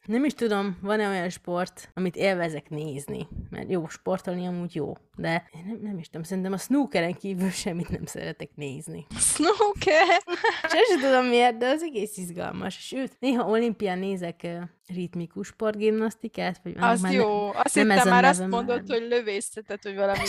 Nem 0.06 0.26
is 0.26 0.34
tudom, 0.34 0.78
van-e 0.82 1.10
olyan 1.10 1.30
sport, 1.30 1.89
amit 1.93 2.15
élvezek 2.15 2.70
nézni, 2.70 3.28
mert 3.50 3.70
jó, 3.70 3.88
sportolni 3.88 4.48
amúgy 4.48 4.76
jó, 4.76 4.93
de 5.15 5.50
nem, 5.65 5.80
nem 5.82 5.98
is 5.98 6.06
tudom, 6.06 6.24
szerintem 6.24 6.54
a 6.54 6.58
snookeren 6.58 7.13
kívül 7.13 7.50
semmit 7.50 7.89
nem 7.89 8.06
szeretek 8.06 8.50
nézni. 8.56 9.06
Snooker! 9.17 10.24
Sose 10.62 11.02
tudom 11.02 11.26
miért, 11.26 11.58
de 11.58 11.67
az 11.67 11.82
egész 11.82 12.17
izgalmas. 12.17 12.74
Sőt, 12.74 13.15
néha 13.20 13.50
olimpián 13.50 14.00
nézek 14.00 14.48
ritmikus 14.88 15.47
sportgimnasztikát, 15.47 16.60
vagy 16.63 16.76
Az 16.80 17.02
már 17.02 17.13
jó. 17.13 17.54
Azt 17.54 17.76
nem 17.76 17.89
hittem 17.89 18.10
már 18.10 18.23
azt 18.23 18.47
mondod, 18.47 18.88
már. 18.88 19.00
hogy 19.00 19.08
lövészetet, 19.10 19.84
hogy 19.84 19.95
valami. 19.95 20.19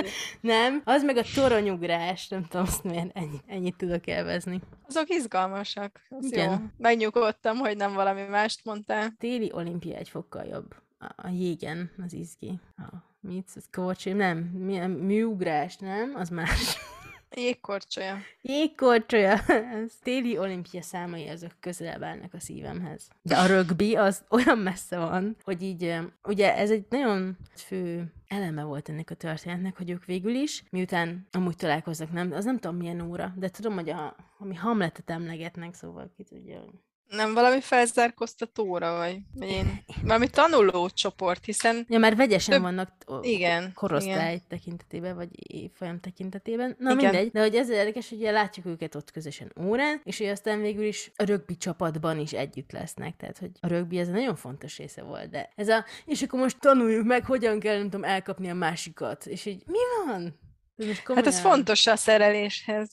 Nem, 0.40 0.82
az 0.84 1.02
meg 1.02 1.16
a 1.16 1.22
toronyugrás, 1.34 2.28
nem 2.28 2.44
tudom, 2.46 2.66
azt 2.66 2.84
miért 2.84 3.16
ennyi, 3.16 3.38
ennyit 3.46 3.76
tudok 3.76 4.06
élvezni. 4.06 4.60
Azok 4.88 5.08
izgalmasak. 5.08 6.00
Az 6.08 6.24
Igen. 6.24 6.50
jó. 6.50 6.56
Megnyugodtam, 6.76 7.56
hogy 7.56 7.76
nem 7.76 7.92
valami 7.92 8.22
mást 8.22 8.64
mondtál. 8.64 9.14
Téli 9.18 9.50
olimpia 9.54 9.96
egy 9.96 10.08
fokkal 10.08 10.44
jobb. 10.44 10.74
A, 10.98 11.12
a 11.16 11.28
jégen 11.28 11.90
az 12.04 12.12
izgi. 12.12 12.60
A, 12.76 12.82
mit? 13.20 13.48
Az 13.54 13.64
korcsolya? 13.72 14.16
Nem, 14.16 14.38
mi, 14.38 14.78
műugrás, 14.78 15.76
nem? 15.76 16.12
Az 16.14 16.28
más. 16.28 16.78
Jégkorcsolya. 17.36 18.16
Jégkorcsolya. 18.42 19.38
Ez 19.46 19.92
téli 20.02 20.38
olimpia 20.38 20.82
számai 20.82 21.28
azok 21.28 21.52
közelebb 21.60 22.02
állnak 22.02 22.34
a 22.34 22.40
szívemhez. 22.40 23.08
De 23.22 23.36
a 23.36 23.46
rögbi 23.46 23.96
az 23.96 24.24
olyan 24.36 24.58
messze 24.58 24.98
van, 24.98 25.36
hogy 25.44 25.62
így, 25.62 25.96
ugye 26.22 26.56
ez 26.56 26.70
egy 26.70 26.86
nagyon 26.88 27.36
fő 27.54 28.12
eleme 28.26 28.62
volt 28.62 28.88
ennek 28.88 29.10
a 29.10 29.14
történetnek, 29.14 29.76
hogy 29.76 29.90
ők 29.90 30.04
végül 30.04 30.34
is, 30.34 30.64
miután 30.70 31.26
amúgy 31.30 31.56
találkoznak, 31.56 32.12
nem, 32.12 32.32
az 32.32 32.44
nem 32.44 32.58
tudom 32.58 32.76
milyen 32.76 33.00
óra, 33.00 33.34
de 33.36 33.48
tudom, 33.48 33.74
hogy 33.74 33.90
a, 33.90 34.16
ami 34.38 34.54
Hamletet 34.54 35.10
emlegetnek, 35.10 35.74
szóval 35.74 36.10
ki 36.16 36.22
tudja. 36.22 36.64
Nem 37.08 37.34
valami 37.34 37.60
felzárkóztatóra, 37.60 38.96
vagy 38.96 39.18
én. 39.48 39.84
Valami 40.02 40.28
tanuló 40.28 40.88
csoport, 40.88 41.44
hiszen 41.44 41.86
Ja, 41.88 41.98
már 41.98 42.16
vegyesen 42.16 42.54
Több- 42.54 42.62
vannak 42.62 42.90
igen, 43.20 43.72
korosztály 43.74 44.34
igen. 44.34 44.42
tekintetében, 44.48 45.16
vagy 45.16 45.28
évfolyam 45.52 46.00
tekintetében. 46.00 46.76
Na 46.78 46.92
Igen. 46.92 46.96
mindegy, 47.04 47.30
de 47.30 47.40
hogy 47.40 47.54
ez 47.54 47.68
érdekes, 47.70 48.08
hogy 48.08 48.18
látjuk 48.20 48.66
őket 48.66 48.94
ott 48.94 49.10
közösen 49.10 49.52
órán, 49.64 50.00
és 50.04 50.18
hogy 50.18 50.26
aztán 50.26 50.60
végül 50.60 50.84
is 50.84 51.12
a 51.16 51.24
rögbi 51.24 51.56
csapatban 51.56 52.18
is 52.18 52.32
együtt 52.32 52.72
lesznek, 52.72 53.16
tehát 53.16 53.38
hogy 53.38 53.50
a 53.60 53.66
rögbi 53.66 53.98
ez 53.98 54.06
egy 54.08 54.14
nagyon 54.14 54.36
fontos 54.36 54.78
része 54.78 55.02
volt, 55.02 55.30
de 55.30 55.50
ez 55.56 55.68
a, 55.68 55.84
és 56.04 56.22
akkor 56.22 56.40
most 56.40 56.60
tanuljuk 56.60 57.06
meg, 57.06 57.24
hogyan 57.24 57.60
kell, 57.60 57.76
nem 57.76 57.90
tudom, 57.90 58.04
elkapni 58.04 58.50
a 58.50 58.54
másikat, 58.54 59.26
és 59.26 59.44
így, 59.46 59.62
mi 59.66 59.78
van? 60.06 60.38
Ez 60.78 61.14
Hát 61.14 61.26
ez 61.26 61.40
fontos 61.40 61.86
a 61.86 61.96
szereléshez. 61.96 62.90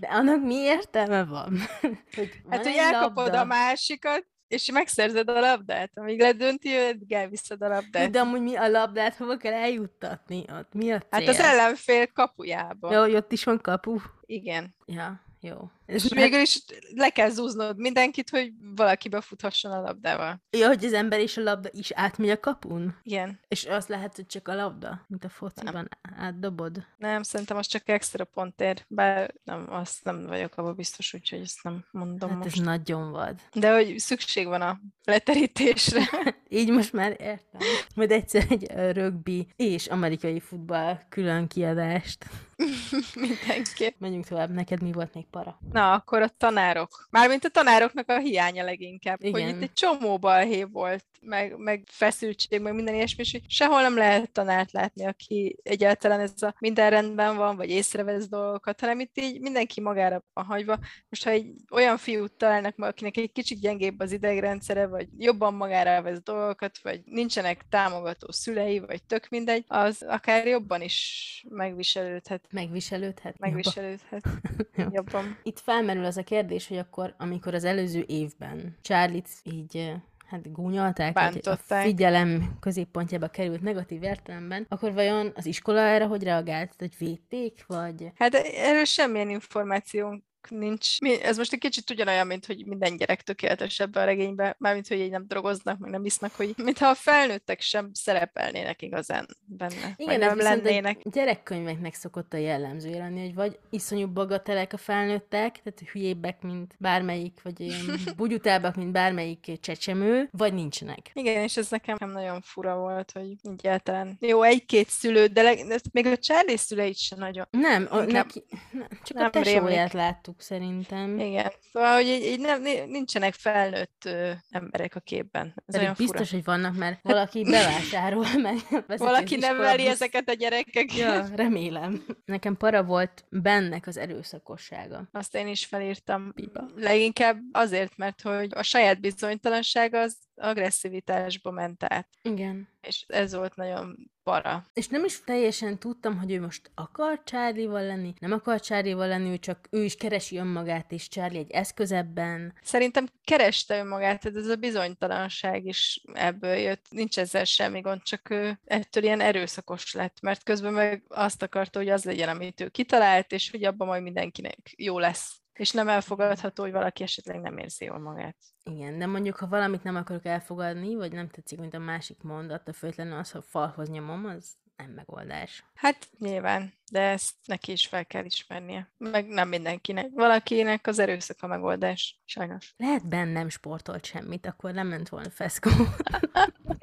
De 0.00 0.06
annak 0.06 0.42
mi 0.42 0.54
értelme 0.54 1.24
van? 1.24 1.58
hogy 2.16 2.40
van 2.42 2.52
Hát, 2.52 2.62
hogy 2.66 2.76
elkapod 2.76 3.24
labda, 3.24 3.40
a 3.40 3.44
másikat, 3.44 4.26
és 4.48 4.70
megszerzed 4.70 5.28
a 5.28 5.40
labdát. 5.40 5.90
Amíg 5.94 6.20
ledönti, 6.20 6.68
őt 6.68 6.98
elviszed 7.08 7.62
a 7.62 7.68
labdát. 7.68 8.10
De 8.10 8.20
amúgy 8.20 8.40
mi 8.40 8.56
a 8.56 8.68
labdát 8.68 9.14
hova 9.14 9.36
kell 9.36 9.52
eljuttatni? 9.52 10.44
Ott 10.58 10.72
mi 10.72 10.92
a 10.92 10.98
cél? 10.98 11.08
Hát 11.10 11.28
az 11.28 11.38
ellenfél 11.38 12.06
kapujába. 12.06 12.92
Ja, 12.92 13.00
hogy 13.00 13.14
ott 13.14 13.32
is 13.32 13.44
van 13.44 13.60
kapu. 13.60 13.98
Igen. 14.26 14.74
Ja, 14.86 15.20
jó. 15.40 15.56
És 15.92 16.08
végül 16.08 16.40
is 16.40 16.64
le 16.94 17.10
kell 17.10 17.28
zúznod 17.28 17.76
mindenkit, 17.78 18.30
hogy 18.30 18.52
valaki 18.76 19.08
befuthasson 19.08 19.72
a 19.72 19.80
labdával. 19.80 20.42
Ja, 20.50 20.66
hogy 20.66 20.84
az 20.84 20.92
ember 20.92 21.20
és 21.20 21.36
a 21.36 21.42
labda 21.42 21.68
is 21.72 21.90
átmegy 21.90 22.30
a 22.30 22.40
kapun? 22.40 22.98
Igen. 23.02 23.40
És 23.48 23.66
az 23.66 23.86
lehet, 23.86 24.16
hogy 24.16 24.26
csak 24.26 24.48
a 24.48 24.54
labda, 24.54 25.04
mint 25.08 25.24
a 25.24 25.28
fociban 25.28 25.88
átdobod. 26.18 26.86
Nem, 26.96 27.22
szerintem 27.22 27.56
az 27.56 27.66
csak 27.66 27.88
extra 27.88 28.24
pontért, 28.24 28.84
bár 28.88 29.34
nem, 29.44 29.66
azt 29.68 30.04
nem 30.04 30.26
vagyok 30.26 30.56
abban 30.56 30.74
biztos, 30.74 31.14
úgyhogy 31.14 31.40
ezt 31.40 31.62
nem 31.62 31.84
mondom 31.90 32.28
Hát 32.28 32.38
most. 32.38 32.56
ez 32.56 32.64
nagyon 32.64 33.10
vad. 33.10 33.40
De 33.52 33.74
hogy 33.74 33.98
szükség 33.98 34.46
van 34.46 34.60
a 34.60 34.80
leterítésre. 35.04 36.02
Így 36.48 36.70
most 36.70 36.92
már 36.92 37.10
értem. 37.10 37.60
Majd 37.94 38.10
egyszer 38.10 38.44
egy 38.48 38.66
rögbi 38.92 39.46
és 39.56 39.86
amerikai 39.86 40.40
futball 40.40 40.98
külön 41.08 41.48
kiadást. 41.48 42.26
Mindenképp. 43.14 43.94
Menjünk 43.98 44.26
tovább, 44.26 44.50
neked 44.50 44.82
mi 44.82 44.92
volt 44.92 45.14
még 45.14 45.26
para? 45.30 45.58
Na, 45.72 45.81
akkor 45.82 46.22
a 46.22 46.28
tanárok. 46.28 47.06
Mármint 47.10 47.44
a 47.44 47.48
tanároknak 47.48 48.08
a 48.08 48.18
hiánya 48.18 48.64
leginkább. 48.64 49.22
Igen. 49.22 49.42
Hogy 49.42 49.54
itt 49.54 49.62
egy 49.62 49.72
csomó 49.72 50.18
balhé 50.18 50.62
volt, 50.62 51.04
meg, 51.20 51.56
meg 51.56 51.82
feszültség, 51.86 52.60
meg 52.60 52.74
minden 52.74 52.94
ilyesmi, 52.94 53.22
és 53.22 53.40
sehol 53.46 53.80
nem 53.80 53.96
lehet 53.96 54.30
tanárt 54.30 54.72
látni, 54.72 55.06
aki 55.06 55.56
egyáltalán 55.62 56.20
ez 56.20 56.42
a 56.42 56.54
minden 56.58 56.90
rendben 56.90 57.36
van, 57.36 57.56
vagy 57.56 57.70
észrevesz 57.70 58.28
dolgokat, 58.28 58.80
hanem 58.80 59.00
itt 59.00 59.18
így 59.18 59.40
mindenki 59.40 59.80
magára 59.80 60.24
van 60.32 60.44
hagyva. 60.44 60.78
Most 61.08 61.24
ha 61.24 61.30
egy 61.30 61.52
olyan 61.70 61.96
fiút 61.96 62.32
találnak 62.32 62.76
meg, 62.76 62.88
akinek 62.88 63.16
egy 63.16 63.32
kicsit 63.32 63.60
gyengébb 63.60 64.00
az 64.00 64.12
idegrendszere, 64.12 64.86
vagy 64.86 65.08
jobban 65.18 65.54
magára 65.54 66.02
vesz 66.02 66.22
dolgokat, 66.22 66.78
vagy 66.82 67.00
nincsenek 67.04 67.64
támogató 67.68 68.30
szülei, 68.30 68.78
vagy 68.78 69.02
tök 69.02 69.28
mindegy, 69.28 69.64
az 69.66 70.04
akár 70.08 70.46
jobban 70.46 70.82
is 70.82 71.44
megviselődhet. 71.48 72.44
Megviselődhet? 72.50 73.38
Megviselődhet 73.38 74.24
Jó. 74.76 74.86
jobban. 74.92 75.38
Itt 75.42 75.60
felmerül 75.64 76.04
az 76.04 76.16
a 76.16 76.22
kérdés, 76.22 76.68
hogy 76.68 76.78
akkor, 76.78 77.14
amikor 77.18 77.54
az 77.54 77.64
előző 77.64 78.04
évben 78.06 78.76
Charlie-t 78.82 79.28
így 79.42 79.92
hát 80.26 80.52
gúnyolták, 80.52 81.14
vagy 81.14 81.40
a 81.42 81.56
figyelem 81.56 82.56
középpontjába 82.60 83.28
került 83.28 83.62
negatív 83.62 84.02
értelemben, 84.02 84.66
akkor 84.68 84.92
vajon 84.92 85.32
az 85.34 85.46
iskola 85.46 85.80
erre 85.80 86.04
hogy 86.04 86.22
reagált? 86.22 86.74
Hogy 86.78 86.94
védték, 86.98 87.64
vagy... 87.66 88.12
Hát 88.14 88.34
erről 88.34 88.84
semmilyen 88.84 89.30
információnk 89.30 90.24
nincs. 90.50 91.00
Mi, 91.00 91.22
ez 91.22 91.36
most 91.36 91.52
egy 91.52 91.58
kicsit 91.58 91.90
ugyanolyan, 91.90 92.26
mint 92.26 92.46
hogy 92.46 92.66
minden 92.66 92.96
gyerek 92.96 93.22
tökéletes 93.22 93.80
ebbe 93.80 94.00
a 94.00 94.04
regénybe, 94.04 94.56
mármint, 94.58 94.88
hogy 94.88 94.98
így 94.98 95.10
nem 95.10 95.26
drogoznak, 95.26 95.78
meg 95.78 95.90
nem 95.90 96.04
isznak, 96.04 96.34
hogy 96.34 96.54
mintha 96.56 96.88
a 96.88 96.94
felnőttek 96.94 97.60
sem 97.60 97.90
szerepelnének 97.92 98.82
igazán 98.82 99.26
benne. 99.44 99.94
Igen, 99.96 100.18
nem 100.18 100.38
lennének. 100.38 100.98
egy 101.04 101.12
gyerekkönyveknek 101.12 101.94
szokott 101.94 102.32
a 102.32 102.36
jellemzője 102.36 102.98
lenni, 102.98 103.20
hogy 103.20 103.34
vagy 103.34 103.58
iszonyú 103.70 104.08
bagatelek 104.08 104.72
a 104.72 104.76
felnőttek, 104.76 105.60
tehát 105.62 105.90
hülyébbek, 105.92 106.42
mint 106.42 106.74
bármelyik, 106.78 107.40
vagy 107.42 107.66
bugyutábbak, 108.16 108.76
mint 108.76 108.92
bármelyik 108.92 109.60
csecsemő, 109.60 110.28
vagy 110.30 110.54
nincsenek. 110.54 111.10
Igen, 111.12 111.42
és 111.42 111.56
ez 111.56 111.70
nekem 111.70 112.10
nagyon 112.10 112.40
fura 112.40 112.76
volt, 112.76 113.12
hogy 113.12 113.36
egyáltalán. 113.42 114.16
Jó, 114.20 114.42
egy-két 114.42 114.88
szülő, 114.88 115.26
de, 115.26 115.42
leg, 115.42 115.80
még 115.92 116.06
a 116.06 116.16
Charlie 116.16 116.56
szüleit 116.56 116.98
sem 116.98 117.18
nagyon. 117.18 117.46
Nem, 117.50 117.86
a, 117.90 118.00
neki, 118.00 118.44
ne, 118.70 118.86
csak 119.02 119.16
nem 119.16 119.26
a 119.26 119.30
tesóját 119.30 119.92
rémlik. 119.92 119.92
Láttuk 120.32 120.40
szerintem. 120.40 121.18
Igen. 121.18 121.52
Szóval, 121.72 121.94
hogy 121.94 122.06
így, 122.06 122.24
így 122.24 122.40
nem, 122.40 122.62
nincsenek 122.88 123.34
felnőtt 123.34 124.02
ö, 124.04 124.30
emberek 124.50 124.94
a 124.94 125.00
képben. 125.00 125.46
Ez 125.46 125.62
Pedig 125.66 125.80
olyan 125.80 125.94
biztos, 125.98 126.28
fura. 126.28 126.30
hogy 126.30 126.44
vannak, 126.44 126.76
mert 126.76 127.02
valaki 127.02 127.42
bevásárol, 127.44 128.26
meg 128.42 128.56
Valaki 128.86 129.36
neveli 129.36 129.86
ezeket 129.86 130.28
a 130.28 130.32
gyerekeket. 130.32 130.96
Ja, 130.96 131.28
remélem. 131.34 132.04
Nekem 132.24 132.56
para 132.56 132.82
volt 132.82 133.24
bennek 133.28 133.86
az 133.86 133.96
erőszakossága. 133.96 135.08
Azt 135.12 135.34
én 135.34 135.48
is 135.48 135.64
felírtam. 135.64 136.32
Pipa. 136.34 136.66
Leginkább 136.76 137.38
azért, 137.52 137.96
mert 137.96 138.22
hogy 138.22 138.50
a 138.54 138.62
saját 138.62 139.00
bizonytalanság 139.00 139.94
az 139.94 140.16
agresszivitásba 140.34 141.50
ment 141.50 141.84
át. 141.84 142.08
Igen. 142.22 142.68
És 142.80 143.04
ez 143.08 143.34
volt 143.34 143.56
nagyon 143.56 144.11
para. 144.22 144.64
És 144.72 144.88
nem 144.88 145.04
is 145.04 145.24
teljesen 145.24 145.78
tudtam, 145.78 146.18
hogy 146.18 146.32
ő 146.32 146.40
most 146.40 146.70
akar 146.74 147.22
Charlie-val 147.24 147.86
lenni, 147.86 148.14
nem 148.18 148.32
akar 148.32 148.60
Charlie-val 148.60 149.08
lenni, 149.08 149.30
ő 149.30 149.38
csak 149.38 149.68
ő 149.70 149.84
is 149.84 149.94
keresi 149.94 150.36
önmagát, 150.36 150.92
és 150.92 151.08
Charlie 151.08 151.38
egy 151.38 151.50
eszköz 151.50 151.92
ebben. 151.92 152.54
Szerintem 152.62 153.08
kereste 153.24 153.78
önmagát, 153.78 154.20
tehát 154.20 154.38
ez 154.38 154.48
a 154.48 154.56
bizonytalanság 154.56 155.66
is 155.66 156.02
ebből 156.12 156.54
jött. 156.54 156.86
Nincs 156.90 157.18
ezzel 157.18 157.44
semmi 157.44 157.80
gond, 157.80 158.02
csak 158.02 158.30
ő 158.30 158.60
ettől 158.64 159.02
ilyen 159.02 159.20
erőszakos 159.20 159.94
lett, 159.94 160.20
mert 160.20 160.42
közben 160.42 160.72
meg 160.72 161.02
azt 161.08 161.42
akarta, 161.42 161.78
hogy 161.78 161.88
az 161.88 162.04
legyen, 162.04 162.28
amit 162.28 162.60
ő 162.60 162.68
kitalált, 162.68 163.32
és 163.32 163.50
hogy 163.50 163.64
abban 163.64 163.86
majd 163.86 164.02
mindenkinek 164.02 164.74
jó 164.76 164.98
lesz. 164.98 165.41
És 165.62 165.70
nem 165.70 165.88
elfogadható, 165.88 166.62
hogy 166.62 166.72
valaki 166.72 167.02
esetleg 167.02 167.40
nem 167.40 167.58
érzi 167.58 167.84
jól 167.84 167.98
magát. 167.98 168.36
Igen, 168.64 168.98
de 168.98 169.06
mondjuk, 169.06 169.36
ha 169.36 169.48
valamit 169.48 169.82
nem 169.82 169.96
akarok 169.96 170.24
elfogadni, 170.24 170.94
vagy 170.94 171.12
nem 171.12 171.28
tetszik, 171.28 171.58
mint 171.58 171.74
a 171.74 171.78
másik 171.78 172.22
mondat, 172.22 172.68
a 172.68 172.72
főtlenül 172.72 173.18
az, 173.18 173.30
ha 173.30 173.42
falhoz 173.42 173.88
nyomom, 173.88 174.24
az 174.24 174.56
nem 174.76 174.90
megoldás. 174.90 175.64
Hát 175.74 176.08
nyilván, 176.18 176.72
de 176.90 177.00
ezt 177.00 177.34
neki 177.44 177.72
is 177.72 177.86
fel 177.86 178.06
kell 178.06 178.24
ismernie. 178.24 178.92
Meg 178.98 179.26
nem 179.26 179.48
mindenkinek. 179.48 180.10
Valakinek 180.14 180.86
az 180.86 180.98
erőszak 180.98 181.36
a 181.40 181.46
megoldás, 181.46 182.20
sajnos. 182.24 182.74
Lehet 182.76 183.08
bennem 183.08 183.48
sportolt 183.48 184.04
semmit, 184.04 184.46
akkor 184.46 184.72
nem 184.72 184.86
ment 184.86 185.08
volna 185.08 185.30
feszkó. 185.30 185.70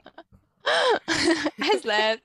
Ez 1.73 1.83
lehet. 1.83 2.21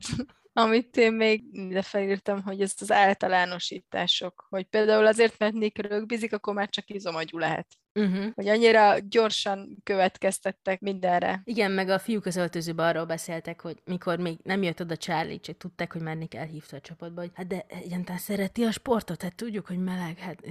Amit 0.57 0.97
én 0.97 1.13
még 1.13 1.45
ide 1.53 1.83
felírtam, 1.83 2.43
hogy 2.43 2.61
ez 2.61 2.75
az 2.79 2.93
általánosítások, 2.93 4.47
hogy 4.49 4.65
például 4.65 5.07
azért, 5.07 5.39
mert 5.39 5.53
Nick 5.53 5.87
rögbizik, 5.87 6.33
akkor 6.33 6.55
már 6.55 6.69
csak 6.69 6.91
izomagyú 6.91 7.39
lehet. 7.39 7.67
uh-huh. 7.95 8.27
Hogy 8.35 8.49
annyira 8.49 8.99
gyorsan 8.99 9.77
következtettek 9.83 10.81
mindenre. 10.81 11.41
Igen, 11.45 11.71
meg 11.71 11.89
a 11.89 11.99
fiúk 11.99 12.27
az 12.27 12.37
öltözőben 12.37 12.87
arról 12.87 13.05
beszéltek, 13.05 13.61
hogy 13.61 13.79
mikor 13.85 14.19
még 14.19 14.39
nem 14.43 14.63
jött 14.63 14.81
oda 14.81 14.97
Charlie, 14.97 15.41
csak 15.41 15.57
tudták, 15.57 15.93
hogy 15.93 16.03
már 16.03 16.17
Nick 16.17 16.35
elhívta 16.35 16.77
a 16.77 16.81
csapatba, 16.81 17.21
hogy 17.21 17.31
hát 17.35 17.47
de 17.47 17.65
egyáltalán 17.69 18.21
szereti 18.21 18.65
a 18.65 18.71
sportot, 18.71 19.23
hát 19.23 19.35
tudjuk, 19.35 19.67
hogy 19.67 19.79
meleg, 19.79 20.19
hát 20.19 20.43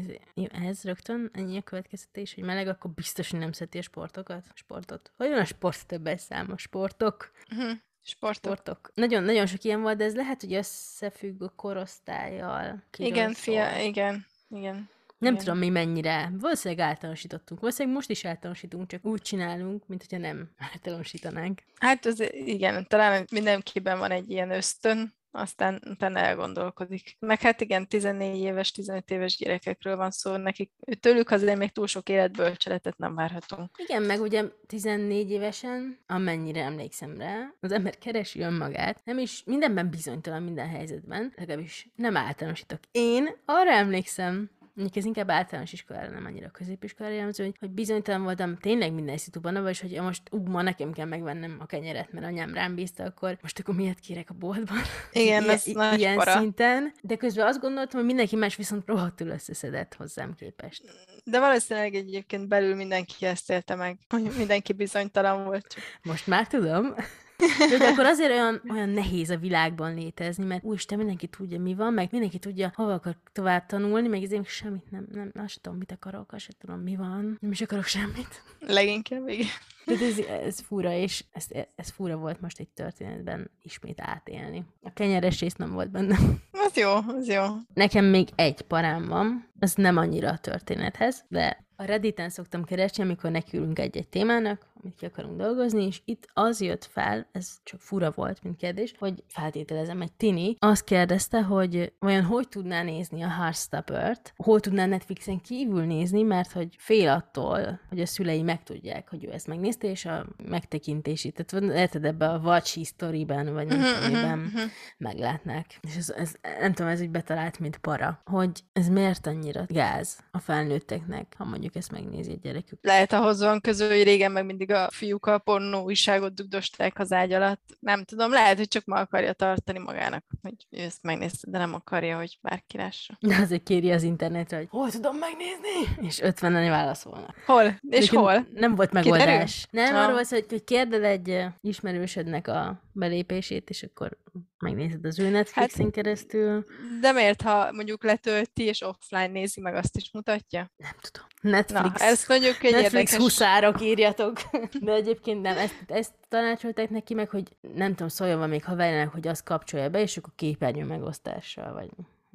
ez, 0.52 0.84
rögtön 0.84 1.30
ennyi 1.34 1.58
a 1.58 1.62
következtetés, 1.62 2.34
hogy 2.34 2.44
meleg, 2.44 2.68
akkor 2.68 2.92
biztos, 2.92 3.30
hogy 3.30 3.40
nem 3.40 3.52
szereti 3.52 3.78
a 3.78 3.82
sportokat, 3.82 4.46
sportot. 4.54 5.12
Hogy 5.18 5.30
van 5.30 5.40
a 5.40 5.46
sport 5.46 5.88
többes 5.88 6.22
számos 6.22 6.62
sportok? 6.62 7.32
Uh-huh. 7.52 7.72
Sportok. 8.06 8.54
Sportok. 8.54 8.92
Nagyon, 8.94 9.24
nagyon 9.24 9.46
sok 9.46 9.64
ilyen 9.64 9.82
volt, 9.82 9.98
de 9.98 10.04
ez 10.04 10.16
lehet, 10.16 10.42
hogy 10.42 10.54
összefügg 10.54 11.42
a 11.42 11.54
korosztályjal. 11.56 12.84
Igen, 12.98 13.34
fia, 13.34 13.80
igen, 13.80 14.26
igen. 14.50 14.90
Nem 15.18 15.34
igen. 15.34 15.46
tudom 15.46 15.58
mi 15.58 15.70
mennyire. 15.70 16.32
Valószínűleg 16.40 16.86
általánosítottunk. 16.86 17.60
Valószínűleg 17.60 17.98
most 17.98 18.10
is 18.10 18.26
általánosítunk, 18.26 18.88
csak 18.88 19.06
úgy 19.06 19.22
csinálunk, 19.22 19.88
mint 19.88 20.06
hogyha 20.10 20.28
nem 20.28 20.50
általánosítanánk. 20.74 21.62
Hát 21.80 22.06
az, 22.06 22.24
igen, 22.32 22.88
talán 22.88 23.28
mindenkiben 23.32 24.00
van 24.00 24.12
egy 24.12 24.30
ilyen 24.30 24.52
ösztön, 24.52 25.14
aztán 25.36 25.82
utána 25.90 26.20
elgondolkodik. 26.20 27.16
Meg 27.20 27.42
hát 27.42 27.62
igen, 27.62 27.88
14 27.88 28.40
éves, 28.40 28.72
15 28.72 29.12
éves 29.12 29.38
gyerekekről 29.38 29.96
van 29.96 30.12
szó, 30.12 30.36
nekik 30.36 30.72
tőlük 31.00 31.32
azért 31.32 31.58
még 31.58 31.72
túl 31.72 31.88
sok 31.88 32.10
életbölcseletet 32.10 32.98
nem 32.98 33.16
várhatunk. 33.16 33.70
Igen, 33.78 34.04
meg 34.04 34.22
ugye 34.22 34.44
14 34.68 35.32
évesen, 35.32 36.00
amennyire 36.08 36.64
emlékszem 36.64 37.18
rá, 37.18 37.54
az 37.60 37.72
ember 37.72 37.98
keresi 37.98 38.40
önmagát, 38.40 39.02
nem 39.04 39.18
is 39.18 39.44
mindenben 39.46 39.90
bizonytalan 39.90 40.44
minden 40.44 40.68
helyzetben, 40.68 41.34
legalábbis 41.36 41.88
nem 41.96 42.18
általánosítok. 42.18 42.80
Én 42.92 43.30
arra 43.46 43.72
emlékszem, 43.72 44.50
Mondjuk 44.74 44.98
ez 44.98 45.06
inkább 45.06 45.30
általános 45.30 45.74
iskolára, 45.74 46.10
nem 46.10 46.26
annyira 46.26 46.50
középiskolára 46.50 47.16
jellemző, 47.16 47.44
hogy, 47.44 47.56
hogy 47.60 47.70
bizonytalan 47.70 48.24
voltam 48.24 48.58
tényleg 48.58 48.94
minden 48.94 49.18
szituban, 49.18 49.62
vagyis 49.62 49.82
hogy 49.82 50.02
most 50.02 50.22
ú, 50.32 50.38
ma 50.38 50.62
nekem 50.62 50.92
kell 50.92 51.06
megvennem 51.06 51.58
a 51.60 51.66
kenyeret, 51.66 52.12
mert 52.12 52.26
anyám 52.26 52.54
rám 52.54 52.76
bízta, 52.76 53.04
akkor 53.04 53.38
most 53.42 53.60
akkor 53.60 53.76
miért 53.76 54.00
kérek 54.00 54.30
a 54.30 54.34
boltban? 54.34 54.78
Igen, 55.12 55.50
ez 55.50 55.64
nagy 55.66 56.00
ilyen 56.00 56.16
para. 56.16 56.38
szinten, 56.40 56.94
de 57.02 57.16
közben 57.16 57.48
azt 57.48 57.60
gondoltam, 57.60 58.00
hogy 58.00 58.08
mindenki 58.08 58.36
más 58.36 58.56
viszont 58.56 58.88
rohadtul 58.88 59.28
összeszedett 59.28 59.94
hozzám 59.94 60.34
képest. 60.34 60.84
De 61.24 61.40
valószínűleg 61.40 61.96
egyébként 61.96 62.48
belül 62.48 62.76
mindenki 62.76 63.26
ezt 63.26 63.52
élte 63.52 63.76
meg, 63.76 63.98
hogy 64.10 64.32
mindenki 64.38 64.74
bizonytalan 64.74 65.44
volt. 65.44 65.76
Most 66.04 66.28
már 66.28 66.48
tudom. 66.48 66.96
De, 67.38 67.78
de 67.78 67.88
akkor 67.88 68.06
azért 68.06 68.32
olyan, 68.32 68.62
olyan 68.70 68.90
nehéz 68.90 69.30
a 69.30 69.38
világban 69.38 69.94
létezni, 69.94 70.46
mert 70.46 70.64
úristen, 70.64 70.98
mindenki 70.98 71.28
tudja, 71.28 71.60
mi 71.60 71.76
van, 71.76 71.94
meg 71.94 72.08
mindenki 72.12 72.40
tudja, 72.40 72.72
hova 72.76 72.94
akar 72.94 73.16
tovább 73.32 73.66
tanulni, 73.66 74.08
meg 74.08 74.32
én 74.32 74.44
semmit 74.44 74.92
nem, 74.92 75.08
nem, 75.12 75.32
azt 75.36 75.62
tudom, 75.62 75.78
mit 75.78 75.92
akarok, 75.92 76.32
azt 76.32 76.44
sem 76.44 76.54
tudom, 76.60 76.80
mi 76.80 76.96
van, 76.96 77.38
nem 77.42 77.52
is 77.52 77.62
akarok 77.62 77.86
semmit. 77.86 78.44
Leginkább 78.60 79.28
igen. 79.28 79.48
De 79.86 79.94
ez, 79.94 80.18
ez 80.18 80.60
fura, 80.60 80.92
és 80.92 81.24
ez, 81.32 81.46
ez 81.76 81.90
fura 81.90 82.18
volt 82.18 82.42
most 82.42 82.60
egy 82.60 82.68
történetben 82.68 83.52
ismét 83.62 84.02
átélni. 84.02 84.66
A 84.82 84.94
kenyeres 84.94 85.40
rész 85.40 85.56
nem 85.56 85.72
volt 85.72 85.92
benne. 85.92 86.18
Az 86.52 86.76
jó, 86.76 86.92
az 87.08 87.28
jó. 87.28 87.44
Nekem 87.74 88.06
még 88.06 88.30
egy 88.36 88.62
parám 88.62 89.08
van, 89.08 89.50
ez 89.60 89.74
nem 89.76 89.98
annyira 89.98 90.30
a 90.30 90.38
történethez, 90.38 91.26
de 91.28 91.66
a 91.84 91.86
Redditen 91.86 92.30
szoktam 92.30 92.64
keresni, 92.64 93.04
amikor 93.04 93.32
nekiülünk 93.32 93.80
egy-egy 93.80 94.08
témának, 94.08 94.66
amit 94.84 94.96
ki 94.96 95.06
akarunk 95.06 95.38
dolgozni, 95.38 95.86
és 95.86 96.02
itt 96.06 96.28
az 96.34 96.62
jött 96.62 96.86
fel, 96.86 97.28
ez 97.32 97.58
csak 97.64 97.82
fura 97.82 98.12
volt, 98.12 98.44
mint 98.44 98.58
kérdés, 98.58 98.94
hogy 99.00 99.24
feltételezem, 99.28 100.02
egy 100.02 100.12
tini 100.12 100.56
azt 100.60 100.84
kérdezte, 100.84 101.42
hogy 101.42 101.94
vajon 102.00 102.24
hogy 102.24 102.48
tudná 102.48 102.84
nézni 102.84 103.22
a 103.22 103.30
Heartstopper-t, 103.30 104.34
hol 104.36 104.60
tudná 104.60 104.86
Netflixen 104.86 105.42
kívül 105.42 105.84
nézni, 105.84 106.22
mert 106.22 106.52
hogy 106.52 106.76
fél 106.78 107.10
attól, 107.10 107.80
hogy 107.90 108.00
a 108.00 108.06
szülei 108.06 108.42
megtudják, 108.42 109.10
hogy 109.10 109.26
ő 109.26 109.32
ezt 109.32 109.48
megnézte, 109.48 109.88
és 109.88 110.06
a 110.06 110.26
megtekintési, 110.50 111.32
tehát 111.32 111.76
érted 111.76 112.06
ebbe 112.06 112.30
a 112.30 112.38
Watch 112.38 112.74
History-ben, 112.74 113.54
vagy 113.54 113.68
nem 113.68 113.80
Mhm, 113.80 113.94
tudom, 113.94 114.12
miben 114.14 114.40
mhm. 114.40 114.62
meglátnák. 114.98 115.80
És 115.82 115.96
ez, 115.96 116.10
ez, 116.10 116.36
nem 116.60 116.74
tudom, 116.74 116.92
ez 116.92 117.02
úgy 117.02 117.10
betalált, 117.10 117.60
mint 117.60 117.78
para, 117.78 118.22
hogy 118.26 118.64
ez 118.74 118.88
miért 118.88 119.28
annyira 119.28 119.64
gáz 119.68 120.20
a 120.32 120.40
felnőtteknek, 120.40 121.34
ha 121.38 121.46
mondjuk 121.46 121.73
ezt 121.76 121.92
megnézi 121.92 122.32
egy 122.32 122.40
gyerekük. 122.40 122.80
Lehet 122.82 123.14
ahhoz 123.14 123.40
van 123.40 123.62
közül, 123.62 123.88
hogy 123.88 124.04
régen 124.04 124.32
meg 124.32 124.46
mindig 124.46 124.72
a 124.72 124.90
fiúk 124.92 125.26
a 125.26 125.38
pornó 125.38 125.84
újságot 125.84 126.34
dugdosták 126.34 127.00
az 127.00 127.12
ágy 127.12 127.34
alatt. 127.34 127.78
Nem 127.80 128.04
tudom, 128.04 128.32
lehet, 128.32 128.58
hogy 128.58 128.68
csak 128.68 128.86
ma 128.86 128.96
akarja 128.96 129.34
tartani 129.34 129.80
magának, 129.80 130.26
hogy 130.42 130.54
ő 130.70 130.80
ezt 130.82 131.04
megnézte, 131.04 131.52
de 131.52 131.58
nem 131.58 131.74
akarja, 131.74 132.18
hogy 132.18 132.38
bárki 132.42 132.78
lássa. 132.78 133.18
De 133.28 133.36
azért 133.36 133.64
kéri 133.64 133.92
az 133.92 134.04
internetre, 134.04 134.58
hogy 134.58 134.68
hol 134.70 134.90
tudom 134.90 135.18
megnézni? 135.18 136.06
És 136.08 136.20
50-en 136.24 136.66
válaszolnak. 136.70 137.36
Hol? 137.46 137.64
És 137.66 137.78
Egyébként 137.98 138.22
hol? 138.22 138.48
Nem 138.54 138.76
volt 138.76 138.90
Kiderül? 138.90 139.12
megoldás. 139.18 139.68
Nem, 139.72 139.96
Ah. 139.96 140.04
arról 140.04 140.24
szó, 140.24 140.36
hogy, 140.36 140.46
hogy 140.50 140.64
kérded 140.64 141.04
egy 141.04 141.46
ismerősödnek 141.62 142.48
a 142.48 142.82
belépését, 142.92 143.70
és 143.70 143.84
akkor 143.84 144.18
megnézed 144.58 145.06
az 145.06 145.20
ő 145.20 145.30
Netflixen 145.30 145.84
Hát- 145.86 145.94
keresztül. 145.94 146.66
De 147.02 147.12
miért, 147.12 147.42
ha 147.42 147.72
mondjuk 147.72 148.04
letölti 148.04 148.64
és 148.64 148.82
offline 148.82 149.28
nézi 149.28 149.62
meg, 149.62 149.76
azt 149.76 149.98
is 149.98 150.10
mutatja? 150.14 150.72
Nem 150.76 150.92
tudom. 151.02 151.28
Netflix. 151.70 152.00
Na, 152.00 152.06
ez 152.06 152.26
mondjuk 152.28 152.64
egy 152.64 152.72
Netflix 152.72 152.94
érdekes... 152.94 153.16
huszárok 153.16 153.82
írjatok. 153.82 154.38
De 154.82 154.92
egyébként 154.92 155.42
nem, 155.42 155.58
ezt, 155.58 155.84
ezt 155.88 156.12
tanácsolták 156.30 156.90
neki 156.90 157.14
meg, 157.14 157.30
hogy 157.30 157.44
nem 157.76 157.90
tudom, 157.90 158.08
szóljon 158.08 158.40
van 158.40 158.50
még 158.50 158.64
haverjának, 158.64 159.14
hogy 159.14 159.28
azt 159.28 159.44
kapcsolja 159.44 159.90
be, 159.90 160.02
és 160.02 160.18
akkor 160.18 160.34
képernyő 160.36 160.86
megosztással, 160.86 161.74
vagy 161.74 161.90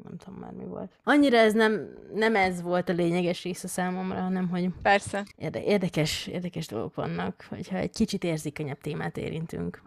nem 0.04 0.16
tudom 0.16 0.40
már 0.40 0.52
mi 0.52 0.64
volt. 0.64 0.92
Annyira 1.04 1.36
ez 1.36 1.52
nem, 1.52 1.88
nem 2.14 2.36
ez 2.36 2.62
volt 2.62 2.88
a 2.88 2.92
lényeges 2.92 3.42
része 3.42 3.68
számomra, 3.68 4.20
hanem 4.20 4.48
hogy 4.48 4.68
Persze. 4.82 5.26
érde, 5.36 5.62
érdekes, 5.62 6.26
érdekes 6.26 6.66
dolgok 6.66 6.94
vannak, 6.94 7.46
hogyha 7.48 7.76
egy 7.76 7.90
kicsit 7.90 8.24
érzékenyebb 8.24 8.80
témát 8.80 9.16
érintünk. 9.16 9.82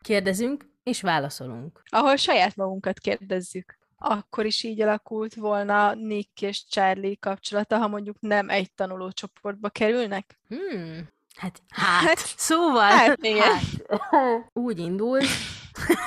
Kérdezünk, 0.00 0.64
és 0.82 1.00
válaszolunk. 1.00 1.82
Ahol 1.84 2.16
saját 2.16 2.56
magunkat 2.56 2.98
kérdezzük. 2.98 3.78
Akkor 4.06 4.46
is 4.46 4.62
így 4.62 4.80
alakult 4.80 5.34
volna 5.34 5.94
Nick 5.94 6.42
és 6.42 6.66
Charlie 6.66 7.16
kapcsolata, 7.16 7.78
ha 7.78 7.88
mondjuk 7.88 8.16
nem 8.20 8.48
egy 8.48 8.72
tanulócsoportba 8.72 9.68
kerülnek? 9.68 10.38
Hmm. 10.48 11.08
Hát, 11.36 11.62
hát, 11.68 12.02
Hát, 12.04 12.18
szóval, 12.18 12.90
hát, 12.90 13.24
igen. 13.24 13.58
hát, 13.88 14.50
úgy 14.52 14.78
indul, 14.78 15.20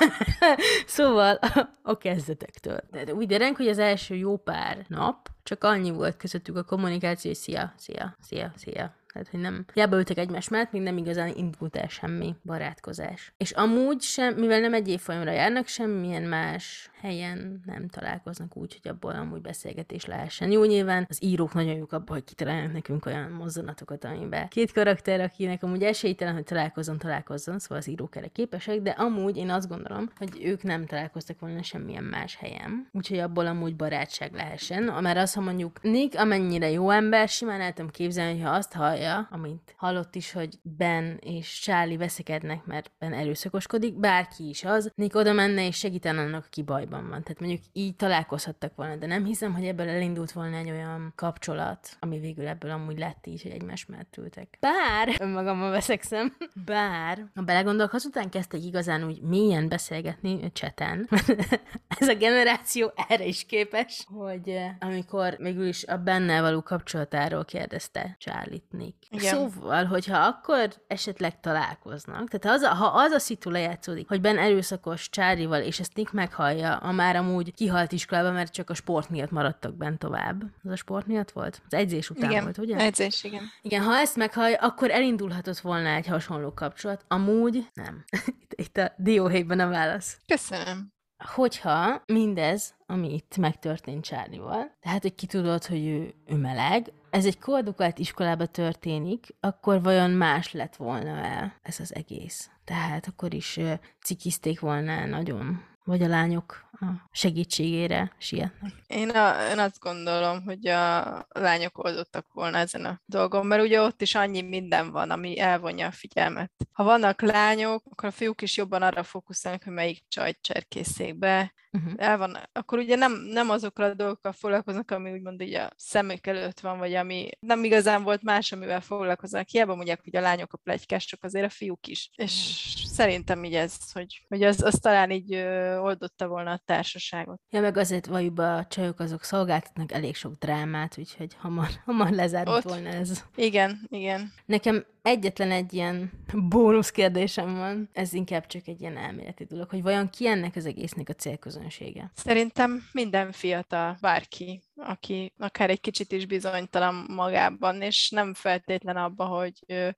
szóval 0.86 1.34
a, 1.34 1.68
a 1.82 1.98
kezdetektől. 1.98 2.80
De, 2.90 3.04
de 3.04 3.14
úgy 3.14 3.26
dereng, 3.26 3.56
hogy 3.56 3.68
az 3.68 3.78
első 3.78 4.14
jó 4.14 4.36
pár 4.36 4.84
nap 4.88 5.28
csak 5.42 5.64
annyi 5.64 5.90
volt 5.90 6.16
közöttük 6.16 6.56
a 6.56 6.62
kommunikáció, 6.62 7.30
hogy 7.30 7.40
szia, 7.40 7.74
szia, 7.76 8.16
szia, 8.20 8.52
szia. 8.56 8.94
Tehát, 9.12 9.28
hogy 9.28 9.40
nem, 9.40 9.64
hiába 9.74 9.96
ültek 9.96 10.18
egymás 10.18 10.48
mellett, 10.48 10.72
még 10.72 10.82
nem 10.82 10.96
igazán 10.96 11.32
indult 11.36 11.76
el 11.76 11.88
semmi 11.88 12.34
barátkozás. 12.42 13.32
És 13.36 13.50
amúgy 13.50 14.00
sem, 14.00 14.34
mivel 14.34 14.60
nem 14.60 14.74
egy 14.74 14.88
évfolyamra 14.88 15.30
járnak, 15.30 15.66
semmilyen 15.66 16.22
más 16.22 16.90
helyen 17.00 17.62
nem 17.66 17.88
találkoznak 17.88 18.56
úgy, 18.56 18.78
hogy 18.82 18.90
abból 18.90 19.12
amúgy 19.12 19.40
beszélgetés 19.40 20.06
lehessen. 20.06 20.50
Jó, 20.50 20.64
nyilván 20.64 21.06
az 21.08 21.22
írók 21.22 21.54
nagyon 21.54 21.76
jók 21.76 21.92
abban, 21.92 22.14
hogy 22.14 22.24
kitalálnak 22.24 22.72
nekünk 22.72 23.06
olyan 23.06 23.30
mozzanatokat, 23.30 24.04
amiben 24.04 24.48
két 24.48 24.72
karakter, 24.72 25.20
akinek 25.20 25.62
amúgy 25.62 25.82
esélytelen, 25.82 26.34
hogy 26.34 26.44
találkozzon, 26.44 26.98
találkozzon, 26.98 27.58
szóval 27.58 27.78
az 27.78 27.88
írók 27.88 28.16
erre 28.16 28.28
képesek, 28.28 28.80
de 28.80 28.90
amúgy 28.90 29.36
én 29.36 29.50
azt 29.50 29.68
gondolom, 29.68 30.10
hogy 30.16 30.44
ők 30.44 30.62
nem 30.62 30.86
találkoztak 30.86 31.40
volna 31.40 31.62
semmilyen 31.62 32.04
más 32.04 32.36
helyen, 32.36 32.88
úgyhogy 32.92 33.18
abból 33.18 33.46
amúgy 33.46 33.76
barátság 33.76 34.34
lehessen. 34.34 34.82
Már 34.82 35.16
az, 35.16 35.34
ha 35.34 35.40
mondjuk 35.40 35.82
Nick 35.82 36.18
amennyire 36.18 36.70
jó 36.70 36.90
ember, 36.90 37.28
simán 37.28 37.60
el 37.60 37.72
tudom 37.72 37.90
képzelni, 37.90 38.40
ha 38.40 38.50
azt 38.50 38.72
hallja, 38.98 39.28
amit 39.30 39.74
hallott 39.76 40.14
is, 40.14 40.32
hogy 40.32 40.58
Ben 40.62 41.18
és 41.20 41.60
Charlie 41.60 41.96
veszekednek, 41.96 42.64
mert 42.64 42.90
Ben 42.98 43.12
erőszakoskodik, 43.12 43.94
bárki 43.94 44.48
is 44.48 44.64
az, 44.64 44.92
Nick 44.94 45.14
oda 45.14 45.32
menne 45.32 45.66
és 45.66 45.76
segítene 45.76 46.20
annak, 46.20 46.44
aki 46.46 46.62
bajban 46.62 47.08
van. 47.08 47.22
Tehát 47.22 47.40
mondjuk 47.40 47.60
így 47.72 47.96
találkozhattak 47.96 48.74
volna, 48.74 48.96
de 48.96 49.06
nem 49.06 49.24
hiszem, 49.24 49.54
hogy 49.54 49.64
ebből 49.64 49.88
elindult 49.88 50.32
volna 50.32 50.56
egy 50.56 50.70
olyan 50.70 51.12
kapcsolat, 51.16 51.96
ami 52.00 52.18
végül 52.18 52.46
ebből 52.46 52.70
amúgy 52.70 52.98
lett 52.98 53.26
így, 53.26 53.42
hogy 53.42 53.50
egymás 53.50 53.86
mellett 53.86 54.16
ültek. 54.16 54.56
Bár, 54.60 55.16
önmagammal 55.20 55.70
veszekszem, 55.70 56.36
bár, 56.64 57.26
ha 57.34 57.42
belegondolok, 57.42 57.92
azután 57.92 58.30
kezdtek 58.30 58.64
igazán 58.64 59.04
úgy 59.04 59.20
mélyen 59.20 59.68
beszélgetni 59.68 60.52
cseten. 60.52 61.08
ez 62.00 62.08
a 62.08 62.14
generáció 62.14 62.92
erre 63.08 63.24
is 63.24 63.46
képes, 63.46 64.06
hogy 64.08 64.48
eh, 64.48 64.74
amikor 64.80 65.36
végül 65.38 65.66
is 65.66 65.84
a 65.84 65.96
benne 65.96 66.40
való 66.40 66.62
kapcsolatáról 66.62 67.44
kérdezte 67.44 68.16
Charlie 68.18 68.62
Nick. 68.88 69.22
Igen. 69.22 69.34
Szóval, 69.34 69.84
hogyha 69.84 70.18
akkor 70.18 70.74
esetleg 70.86 71.40
találkoznak, 71.40 72.28
tehát 72.28 72.56
az 72.58 72.62
a, 72.62 72.74
ha 72.74 72.86
az 72.86 73.12
a 73.12 73.18
szitu 73.18 73.50
lejátszódik, 73.50 74.08
hogy 74.08 74.20
Ben 74.20 74.38
erőszakos 74.38 75.08
Charlie-val, 75.10 75.60
és 75.60 75.80
ezt 75.80 75.94
Nick 75.94 76.12
meghallja, 76.12 76.76
a 76.76 76.92
már 76.92 77.16
amúgy 77.16 77.54
kihalt 77.54 77.92
iskolában, 77.92 78.32
mert 78.32 78.52
csak 78.52 78.70
a 78.70 78.74
sport 78.74 79.10
miatt 79.10 79.30
maradtak 79.30 79.74
bent 79.74 79.98
tovább. 79.98 80.42
Az 80.62 80.70
a 80.70 80.76
sport 80.76 81.06
miatt 81.06 81.30
volt? 81.30 81.62
Az 81.66 81.74
edzés 81.74 82.10
után 82.10 82.30
Igen, 82.30 82.42
volt, 82.42 82.58
ugye? 82.58 82.76
edzés, 82.76 83.24
igen. 83.24 83.42
Igen, 83.62 83.82
ha 83.82 83.96
ezt 83.96 84.16
meghallja, 84.16 84.56
akkor 84.56 84.90
elindulhatott 84.90 85.58
volna 85.58 85.88
egy 85.88 86.06
hasonló 86.06 86.52
kapcsolat. 86.54 87.04
Amúgy 87.08 87.70
nem. 87.74 88.04
itt, 88.42 88.52
itt 88.54 88.76
a 88.76 88.92
dióhéjban 88.96 89.60
a 89.60 89.68
válasz. 89.68 90.18
Köszönöm. 90.26 90.96
Hogyha 91.24 92.02
mindez, 92.06 92.74
ami 92.86 93.14
itt 93.14 93.36
megtörtént 93.36 94.04
Csárlival, 94.04 94.76
tehát, 94.80 95.02
hogy 95.02 95.14
ki 95.14 95.26
tudod, 95.26 95.64
hogy 95.64 95.86
ő, 95.86 96.14
ő 96.26 96.36
meleg, 96.36 96.92
ez 97.10 97.26
egy 97.26 97.38
koedukált 97.38 97.98
iskolába 97.98 98.46
történik, 98.46 99.26
akkor 99.40 99.82
vajon 99.82 100.10
más 100.10 100.52
lett 100.52 100.76
volna 100.76 101.16
el 101.24 101.54
ez 101.62 101.80
az 101.80 101.94
egész? 101.94 102.50
Tehát 102.64 103.06
akkor 103.06 103.34
is 103.34 103.58
cikizték 104.02 104.60
volna 104.60 105.06
nagyon, 105.06 105.62
vagy 105.88 106.02
a 106.02 106.08
lányok 106.08 106.66
a 106.72 106.86
segítségére 107.10 108.12
sietnek. 108.18 108.72
Én, 108.86 109.10
a, 109.10 109.50
én 109.50 109.58
azt 109.58 109.78
gondolom, 109.78 110.42
hogy 110.42 110.66
a 110.66 111.26
lányok 111.28 111.78
oldottak 111.78 112.26
volna 112.32 112.58
ezen 112.58 112.84
a 112.84 113.00
dolgon, 113.06 113.46
mert 113.46 113.62
ugye 113.62 113.80
ott 113.80 114.02
is 114.02 114.14
annyi 114.14 114.42
minden 114.42 114.90
van, 114.90 115.10
ami 115.10 115.38
elvonja 115.38 115.86
a 115.86 115.90
figyelmet. 115.90 116.52
Ha 116.72 116.84
vannak 116.84 117.20
lányok, 117.20 117.82
akkor 117.90 118.08
a 118.08 118.12
fiúk 118.12 118.42
is 118.42 118.56
jobban 118.56 118.82
arra 118.82 119.02
fókuszálnak, 119.02 119.62
hogy 119.62 119.72
melyik 119.72 120.04
csajt 120.08 120.38
cserkészék 120.40 121.18
be. 121.18 121.52
Uh-huh. 121.72 121.92
El 121.96 122.18
van, 122.18 122.36
akkor 122.52 122.78
ugye 122.78 122.96
nem, 122.96 123.12
nem 123.12 123.50
azokkal 123.50 123.90
a 123.90 123.94
dolgokkal 123.94 124.32
foglalkoznak, 124.32 124.90
ami 124.90 125.12
úgymond 125.12 125.40
így 125.40 125.54
a 125.54 125.70
szemük 125.76 126.26
előtt 126.26 126.60
van, 126.60 126.78
vagy 126.78 126.94
ami 126.94 127.28
nem 127.40 127.64
igazán 127.64 128.02
volt 128.02 128.22
más, 128.22 128.52
amivel 128.52 128.80
foglalkoznak. 128.80 129.48
Hiába 129.48 129.74
mondják, 129.74 130.00
hogy 130.04 130.16
a 130.16 130.20
lányok 130.20 130.52
a 130.52 130.58
plegykások, 130.62 131.22
azért 131.22 131.46
a 131.46 131.50
fiúk 131.50 131.86
is. 131.86 132.10
És 132.14 132.86
szerintem 132.98 133.44
így 133.44 133.54
ez, 133.54 133.92
hogy, 133.92 134.24
hogy 134.28 134.42
az, 134.42 134.62
az 134.62 134.74
talán 134.74 135.10
így 135.10 135.34
ö, 135.34 135.76
oldotta 135.76 136.26
volna 136.28 136.50
a 136.50 136.60
társaságot. 136.64 137.40
Ja, 137.50 137.60
meg 137.60 137.76
azért 137.76 138.06
valójában 138.06 138.58
a 138.58 138.66
csajok 138.66 139.00
azok 139.00 139.24
szolgáltatnak 139.24 139.92
elég 139.92 140.16
sok 140.16 140.34
drámát, 140.34 140.98
úgyhogy 140.98 141.34
hamar, 141.38 141.68
hamar 141.84 142.10
lezárult 142.10 142.56
Ott. 142.56 142.70
volna 142.72 142.88
ez. 142.88 143.24
Igen, 143.34 143.80
igen. 143.88 144.32
Nekem 144.46 144.84
egyetlen 145.08 145.50
egy 145.50 145.72
ilyen 145.74 146.10
bónusz 146.34 146.90
kérdésem 146.90 147.56
van, 147.56 147.88
ez 147.92 148.12
inkább 148.12 148.46
csak 148.46 148.66
egy 148.66 148.80
ilyen 148.80 148.96
elméleti 148.96 149.44
dolog, 149.44 149.70
hogy 149.70 149.82
vajon 149.82 150.10
ki 150.10 150.26
ennek 150.26 150.56
az 150.56 150.66
egésznek 150.66 151.08
a 151.08 151.12
célközönsége? 151.12 152.10
Szerintem 152.14 152.82
minden 152.92 153.32
fiatal, 153.32 153.96
bárki, 154.00 154.62
aki 154.76 155.32
akár 155.38 155.70
egy 155.70 155.80
kicsit 155.80 156.12
is 156.12 156.26
bizonytalan 156.26 157.06
magában, 157.08 157.82
és 157.82 158.10
nem 158.10 158.34
feltétlen 158.34 158.96
abba, 158.96 159.24
hogy 159.24 159.52
ő 159.66 159.94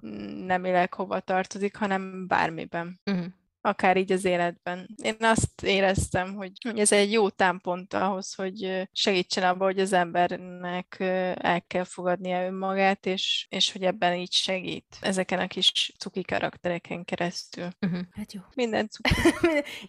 nemileg 0.46 0.94
hova 0.94 1.20
tartozik, 1.20 1.76
hanem 1.76 2.26
bármiben. 2.26 3.00
Uh-huh. 3.04 3.24
Akár 3.60 3.96
így 3.96 4.12
az 4.12 4.24
életben. 4.24 4.88
Én 5.02 5.16
azt 5.18 5.62
éreztem, 5.62 6.34
hogy 6.34 6.52
hogy 6.62 6.78
ez 6.78 6.92
egy 6.92 7.12
jó 7.12 7.28
támpont 7.28 7.94
ahhoz, 7.94 8.34
hogy 8.34 8.88
segítsen 8.92 9.44
abba, 9.44 9.64
hogy 9.64 9.80
az 9.80 9.92
embernek 9.92 10.96
el 11.34 11.62
kell 11.66 11.84
fogadnia 11.84 12.44
önmagát, 12.44 13.06
és, 13.06 13.46
és 13.50 13.72
hogy 13.72 13.82
ebben 13.82 14.14
így 14.14 14.32
segít 14.32 14.98
ezeken 15.00 15.38
a 15.38 15.46
kis 15.46 15.92
cuki 15.98 16.22
karaktereken 16.22 17.04
keresztül. 17.04 17.68
Uh-huh. 17.80 18.00
Hát 18.10 18.32
jó. 18.32 18.40
Minden 18.54 18.88
cuki. 18.92 19.10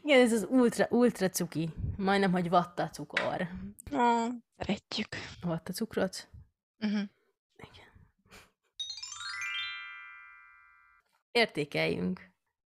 Igen, 0.02 0.20
ez 0.20 0.34
az 0.34 0.48
ultra, 0.50 0.88
ultra 0.90 1.30
cuki. 1.30 1.70
Majdnem, 1.98 2.32
hogy 2.32 2.50
vatta 2.50 2.90
cukor. 2.90 3.48
Ó, 3.94 3.98
szeretjük. 4.58 5.16
Vatta 5.42 5.74
cukrot? 5.74 6.30
Uh-huh. 6.80 7.02
Értékeljünk. 11.32 12.31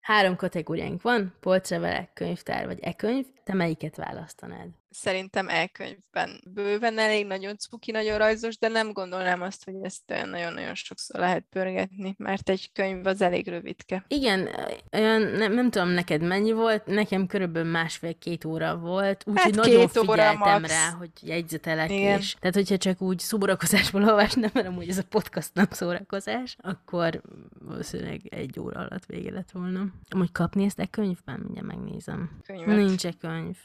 Három 0.08 0.36
kategóriánk 0.36 1.02
van, 1.02 1.34
polcrevelek, 1.40 2.14
könyvtár 2.14 2.66
vagy 2.66 2.80
e-könyv. 2.82 3.26
Te 3.44 3.54
melyiket 3.54 3.96
választanád? 3.96 4.68
Szerintem 4.90 5.50
elkönyvben 5.50 6.42
bőven 6.54 7.00
elég 7.00 7.26
nagyon 7.26 7.58
cuki, 7.58 7.92
nagyon 7.92 8.18
rajzos, 8.18 8.58
de 8.58 8.68
nem 8.68 8.92
gondolnám 8.92 9.42
azt, 9.42 9.64
hogy 9.66 9.76
ezt 9.84 10.02
olyan 10.12 10.30
nagyon-nagyon 10.30 10.76
sokszor 10.76 11.20
lehet 11.20 11.46
pörgetni, 11.50 12.16
mert 12.18 12.50
egy 12.50 12.72
könyv 12.74 13.06
az 13.06 13.22
elég 13.22 13.48
rövidke. 13.48 14.06
Igen, 14.08 14.50
olyan, 14.92 15.22
nem, 15.22 15.54
nem 15.54 15.70
tudom 15.70 15.90
neked 15.90 16.22
mennyi 16.22 16.52
volt, 16.52 16.86
nekem 16.86 17.28
körülbelül 17.28 17.72
másfél-két 17.72 18.46
óra 18.46 18.78
volt, 18.78 19.24
úgyhogy 19.26 19.56
Hát 19.56 19.66
nagyon 19.66 19.88
figyeltem 19.88 20.60
max. 20.62 20.72
rá, 20.72 20.90
hogy 20.90 21.12
jegyzetelek, 21.22 21.92
Igen. 21.92 22.20
és 22.20 22.36
tehát 22.40 22.56
hogyha 22.56 22.78
csak 22.78 23.02
úgy 23.02 23.20
szórakozásból 23.20 24.04
olvasnám, 24.04 24.50
mert 24.54 24.68
amúgy 24.68 24.90
ez 24.90 24.98
a 24.98 25.04
podcast 25.10 25.50
nem 25.54 25.68
szórakozás, 25.72 26.56
akkor 26.62 27.22
valószínűleg 27.60 28.22
egy 28.30 28.60
óra 28.60 28.80
alatt 28.80 29.06
vége 29.06 29.32
lett 29.32 29.52
volna. 29.52 29.86
Amúgy 30.10 30.32
kapni 30.32 30.66
ezt 30.66 30.80
e 30.80 30.86
könyvben? 30.86 31.40
Mindjárt 31.40 31.68
megnézem. 31.68 32.40
Könyvet. 32.46 32.76
Nincs 32.76 33.06
e 33.06 33.12
könyv. 33.20 33.58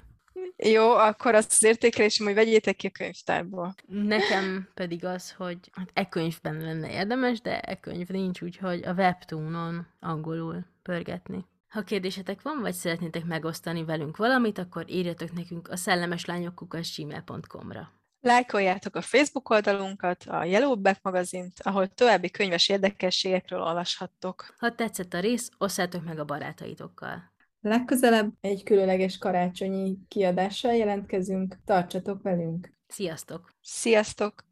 Jó, 0.56 0.90
akkor 0.90 1.34
azt 1.34 1.52
az 1.52 1.62
értékelésem, 1.62 2.26
hogy 2.26 2.34
vegyétek 2.34 2.76
ki 2.76 2.86
a 2.86 2.90
könyvtárból. 2.90 3.74
Nekem 3.86 4.68
pedig 4.74 5.04
az, 5.04 5.32
hogy 5.32 5.58
hát 5.72 5.90
e 5.92 6.08
könyvben 6.08 6.56
lenne 6.56 6.92
érdemes, 6.92 7.40
de 7.40 7.60
e 7.60 7.80
könyv 7.80 8.08
nincs, 8.08 8.42
úgyhogy 8.42 8.84
a 8.84 8.92
webtoonon 8.92 9.86
angolul 10.00 10.66
pörgetni. 10.82 11.44
Ha 11.68 11.82
kérdésetek 11.82 12.42
van, 12.42 12.60
vagy 12.60 12.74
szeretnétek 12.74 13.24
megosztani 13.24 13.84
velünk 13.84 14.16
valamit, 14.16 14.58
akkor 14.58 14.84
írjatok 14.88 15.32
nekünk 15.32 15.68
a 15.68 15.76
szellemeslányok.gmail.com-ra. 15.76 17.92
Lájkoljátok 18.20 18.96
a 18.96 19.00
Facebook 19.00 19.50
oldalunkat, 19.50 20.24
a 20.24 20.44
Yellowback 20.44 21.02
magazint, 21.02 21.52
ahol 21.62 21.86
további 21.86 22.30
könyves 22.30 22.68
érdekességekről 22.68 23.60
olvashattok. 23.60 24.54
Ha 24.58 24.74
tetszett 24.74 25.14
a 25.14 25.20
rész, 25.20 25.50
osszátok 25.58 26.04
meg 26.04 26.18
a 26.18 26.24
barátaitokkal. 26.24 27.31
Legközelebb 27.64 28.32
egy 28.40 28.62
különleges 28.62 29.18
karácsonyi 29.18 29.98
kiadással 30.08 30.72
jelentkezünk. 30.72 31.58
Tartsatok 31.64 32.22
velünk! 32.22 32.72
Sziasztok! 32.86 33.54
Sziasztok! 33.60 34.44